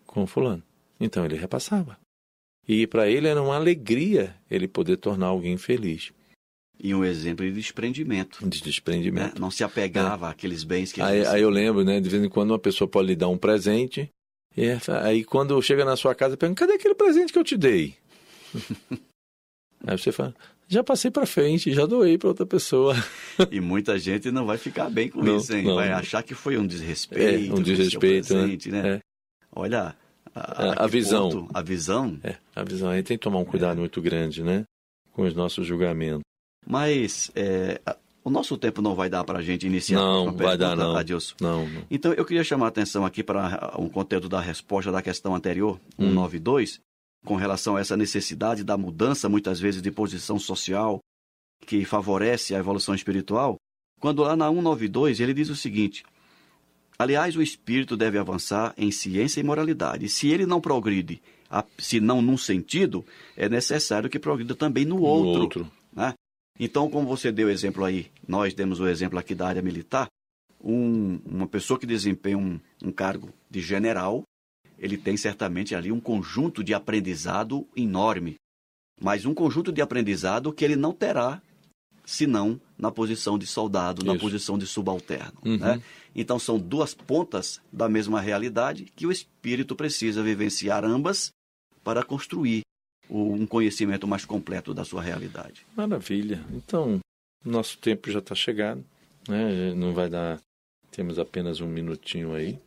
com 0.06 0.26
fulano. 0.26 0.64
Então 1.00 1.26
ele 1.26 1.36
repassava. 1.36 1.98
E 2.68 2.88
para 2.88 3.10
ele 3.10 3.28
era 3.28 3.42
uma 3.42 3.56
alegria 3.56 4.36
ele 4.50 4.68
poder 4.68 4.98
tornar 4.98 5.28
alguém 5.28 5.58
feliz. 5.58 6.12
E 6.80 6.94
um 6.94 7.04
exemplo 7.04 7.46
de 7.46 7.52
desprendimento. 7.52 8.48
De 8.48 8.62
desprendimento. 8.62 9.36
né? 9.36 9.40
Não 9.40 9.52
se 9.52 9.64
apegava 9.64 10.30
àqueles 10.30 10.64
bens 10.64 10.92
que 10.92 11.02
Aí, 11.02 11.26
aí 11.26 11.42
eu 11.42 11.50
lembro, 11.50 11.84
né? 11.84 12.00
De 12.00 12.10
vez 12.10 12.24
em 12.24 12.30
quando 12.30 12.52
uma 12.52 12.60
pessoa 12.60 12.88
pode 12.88 13.08
lhe 13.08 13.16
dar 13.16 13.30
um 13.30 13.38
presente. 13.38 14.10
E 14.56 14.66
é- 14.66 14.80
aí 15.02 15.24
quando 15.24 15.60
chega 15.62 15.86
na 15.86 15.96
sua 15.96 16.14
casa, 16.14 16.38
pergunta, 16.38 16.60
cadê 16.60 16.74
aquele 16.74 16.96
presente 16.96 17.32
que 17.32 17.40
eu 17.40 17.44
te 17.44 17.56
dei? 17.58 17.96
aí 19.86 19.98
você 19.98 20.12
fala, 20.12 20.36
já 20.68 20.84
passei 20.84 21.10
para 21.12 21.26
frente, 21.26 21.72
já 21.74 21.86
doei 21.86 22.18
para 22.18 22.30
outra 22.30 22.46
pessoa. 22.46 22.96
E 23.52 23.60
muita 23.60 23.98
gente 23.98 24.30
não 24.30 24.46
vai 24.46 24.60
ficar 24.60 24.90
bem 24.92 25.10
com 25.10 25.24
Não, 25.24 25.38
isso, 25.38 25.56
hein? 25.56 25.64
não. 25.64 25.76
vai 25.76 25.92
achar 25.92 26.22
que 26.22 26.36
foi 26.36 26.56
um 26.58 26.68
desrespeito. 26.68 27.52
É, 27.52 27.54
um 27.54 27.62
desrespeito, 27.64 28.34
né? 28.34 28.42
presente, 28.42 28.70
né? 28.70 28.90
É. 28.96 29.00
Olha, 29.56 29.96
a, 30.36 30.82
a, 30.82 30.84
a 30.84 30.88
visão. 30.88 31.30
Ponto, 31.30 31.50
a 31.52 31.62
visão. 31.62 32.20
É, 32.24 32.36
a 32.56 32.64
visão. 32.64 32.90
Aí 32.90 33.02
tem 33.02 33.18
que 33.18 33.24
tomar 33.24 33.40
um 33.40 33.46
cuidado 33.46 33.78
é. 33.78 33.80
muito 33.80 34.00
grande, 34.02 34.44
né? 34.44 34.66
Com 35.12 35.24
os 35.24 35.34
nossos 35.34 35.66
julgamentos. 35.66 36.22
Mas 36.66 37.32
é, 37.36 37.80
o 38.24 38.30
nosso 38.30 38.58
tempo 38.58 38.82
não 38.82 38.96
vai 38.96 39.10
dar 39.10 39.24
para 39.24 39.40
a 39.40 39.42
gente 39.42 39.68
iniciar. 39.68 40.00
Não, 40.00 40.32
vai 40.34 40.58
dar 40.58 40.76
não. 40.76 40.96
Adilson. 40.96 41.36
não. 41.42 41.68
Não. 41.68 41.84
Então, 41.92 42.14
eu 42.14 42.24
queria 42.24 42.44
chamar 42.44 42.68
a 42.68 42.70
atenção 42.70 43.06
aqui 43.06 43.22
para 43.24 43.74
um 43.78 43.90
conteúdo 43.90 44.30
da 44.30 44.40
resposta 44.40 44.92
da 44.92 45.02
questão 45.02 45.36
anterior, 45.36 45.80
hum. 46.00 46.08
192, 46.08 46.80
com 47.26 47.36
relação 47.36 47.76
a 47.76 47.82
essa 47.82 47.98
necessidade 47.98 48.64
da 48.64 48.78
mudança, 48.78 49.28
muitas 49.28 49.60
vezes, 49.60 49.82
de 49.82 49.92
posição 49.92 50.40
social, 50.40 51.00
que 51.66 51.84
favorece 51.84 52.56
a 52.56 52.60
evolução 52.60 52.96
espiritual. 52.96 53.58
Quando 54.00 54.22
lá 54.22 54.36
na 54.36 54.48
192 54.50 55.20
ele 55.20 55.34
diz 55.34 55.50
o 55.50 55.56
seguinte: 55.56 56.04
Aliás, 56.98 57.36
o 57.36 57.42
espírito 57.42 57.98
deve 57.98 58.18
avançar 58.18 58.74
em 58.78 58.92
ciência 58.92 59.40
e 59.40 59.44
moralidade. 59.44 60.08
Se 60.10 60.30
ele 60.30 60.46
não 60.46 60.62
progride, 60.62 61.22
se 61.78 62.00
não 62.00 62.22
num 62.22 62.38
sentido, 62.38 63.06
é 63.36 63.50
necessário 63.50 64.10
que 64.10 64.20
progrida 64.20 64.56
também 64.56 64.86
no 64.86 65.02
outro. 65.02 65.34
No 65.34 65.42
outro. 65.42 65.72
Então, 66.60 66.90
como 66.90 67.08
você 67.08 67.32
deu 67.32 67.48
o 67.48 67.52
exemplo 67.52 67.84
aí, 67.84 68.12
nós 68.28 68.54
demos 68.54 68.80
o 68.80 68.88
exemplo 68.88 69.18
aqui 69.18 69.34
da 69.34 69.48
área 69.48 69.62
militar, 69.62 70.08
um, 70.64 71.20
uma 71.26 71.48
pessoa 71.48 71.80
que 71.80 71.86
desempenha 71.86 72.38
um, 72.38 72.60
um 72.82 72.92
cargo 72.92 73.34
de 73.50 73.60
general, 73.60 74.24
ele 74.78 74.98
tem 74.98 75.18
certamente 75.18 75.76
ali 75.76 75.92
um 75.92 76.00
conjunto 76.00 76.64
de 76.64 76.74
aprendizado 76.74 77.68
enorme, 77.76 78.36
mas 79.02 79.26
um 79.26 79.34
conjunto 79.34 79.72
de 79.72 79.82
aprendizado 79.82 80.54
que 80.54 80.64
ele 80.64 80.76
não 80.76 80.94
terá 80.94 81.42
senão 82.06 82.60
na 82.78 82.92
posição 82.92 83.38
de 83.38 83.48
soldado, 83.48 84.02
Isso. 84.02 84.14
na 84.14 84.20
posição 84.20 84.58
de 84.58 84.68
subalterno. 84.68 85.40
Uhum. 85.46 85.58
Né? 85.58 85.82
Então 86.14 86.38
são 86.38 86.60
duas 86.60 86.94
pontas 86.94 87.62
da 87.72 87.88
mesma 87.88 88.20
realidade 88.20 88.86
que 88.96 89.08
o 89.08 89.12
espírito 89.12 89.76
precisa 89.76 90.22
vivenciar 90.22 90.84
ambas 90.84 91.32
para 91.84 92.04
construir 92.04 92.62
um 93.10 93.46
conhecimento 93.46 94.08
mais 94.08 94.26
completo 94.26 94.74
da 94.74 94.84
sua 94.84 95.02
realidade. 95.02 95.66
Maravilha. 95.76 96.44
Então, 96.52 97.00
nosso 97.44 97.78
tempo 97.78 98.10
já 98.12 98.20
está 98.20 98.34
chegado, 98.34 98.84
né? 99.28 99.74
Não 99.76 99.94
vai 99.94 100.10
dar. 100.10 100.40
Temos 100.92 101.20
apenas 101.20 101.60
um 101.60 101.68
minutinho 101.68 102.34
aí. 102.34 102.60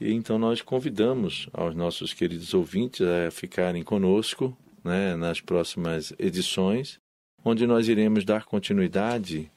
E 0.00 0.12
então 0.12 0.38
nós 0.38 0.62
convidamos 0.62 1.48
aos 1.52 1.74
nossos 1.74 2.14
queridos 2.14 2.54
ouvintes 2.54 3.02
a 3.02 3.30
ficarem 3.30 3.82
conosco 3.82 4.56
né, 4.82 5.14
nas 5.14 5.40
próximas 5.40 6.12
edições, 6.18 6.98
onde 7.44 7.66
nós 7.66 7.86
iremos 7.86 8.24
dar 8.24 8.44
continuidade 8.44 9.50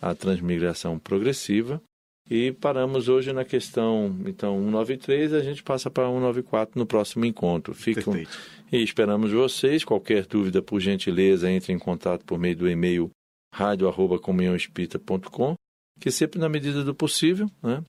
à 0.00 0.14
transmigração 0.14 0.98
progressiva 0.98 1.82
e 2.30 2.52
paramos 2.52 3.08
hoje 3.08 3.32
na 3.32 3.44
questão, 3.44 4.16
então, 4.26 4.56
193, 4.56 5.34
a 5.34 5.40
gente 5.40 5.62
passa 5.62 5.90
para 5.90 6.04
194 6.04 6.78
no 6.78 6.86
próximo 6.86 7.24
encontro. 7.24 7.74
Ficam, 7.74 8.12
Perfeito. 8.12 8.38
E 8.70 8.82
esperamos 8.82 9.32
vocês. 9.32 9.84
Qualquer 9.84 10.26
dúvida, 10.26 10.62
por 10.62 10.80
gentileza, 10.80 11.50
entre 11.50 11.72
em 11.72 11.78
contato 11.78 12.24
por 12.24 12.38
meio 12.38 12.56
do 12.56 12.68
e-mail 12.68 13.10
radio.comunhãoespírita.com, 13.54 15.54
que 16.00 16.10
sempre 16.10 16.40
na 16.40 16.48
medida 16.48 16.82
do 16.82 16.94
possível, 16.94 17.50
né, 17.62 17.82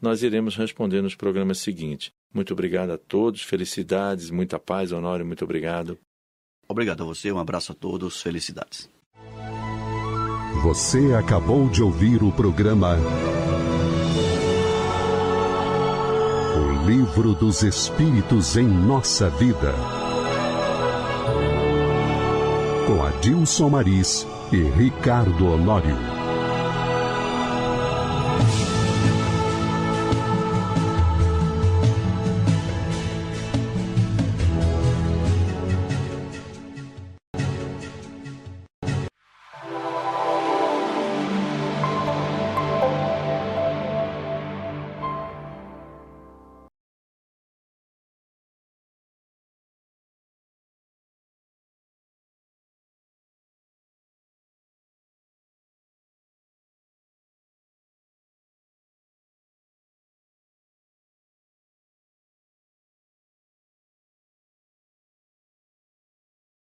nós 0.00 0.22
iremos 0.22 0.54
responder 0.54 1.02
nos 1.02 1.16
programas 1.16 1.58
seguintes. 1.58 2.10
Muito 2.32 2.52
obrigado 2.52 2.90
a 2.90 2.98
todos, 2.98 3.42
felicidades, 3.42 4.30
muita 4.30 4.60
paz, 4.60 4.92
Honório, 4.92 5.26
muito 5.26 5.44
obrigado. 5.44 5.98
Obrigado 6.68 7.02
a 7.02 7.06
você, 7.06 7.32
um 7.32 7.38
abraço 7.38 7.72
a 7.72 7.74
todos, 7.74 8.22
felicidades. 8.22 8.88
Você 10.62 11.14
acabou 11.14 11.68
de 11.68 11.82
ouvir 11.82 12.22
o 12.22 12.30
programa 12.30 12.96
Livro 16.88 17.34
dos 17.34 17.62
Espíritos 17.62 18.56
em 18.56 18.66
Nossa 18.66 19.28
Vida. 19.28 19.74
Com 22.86 23.02
Adilson 23.04 23.68
Maris 23.68 24.26
e 24.50 24.62
Ricardo 24.62 25.52
Honório. 25.52 26.17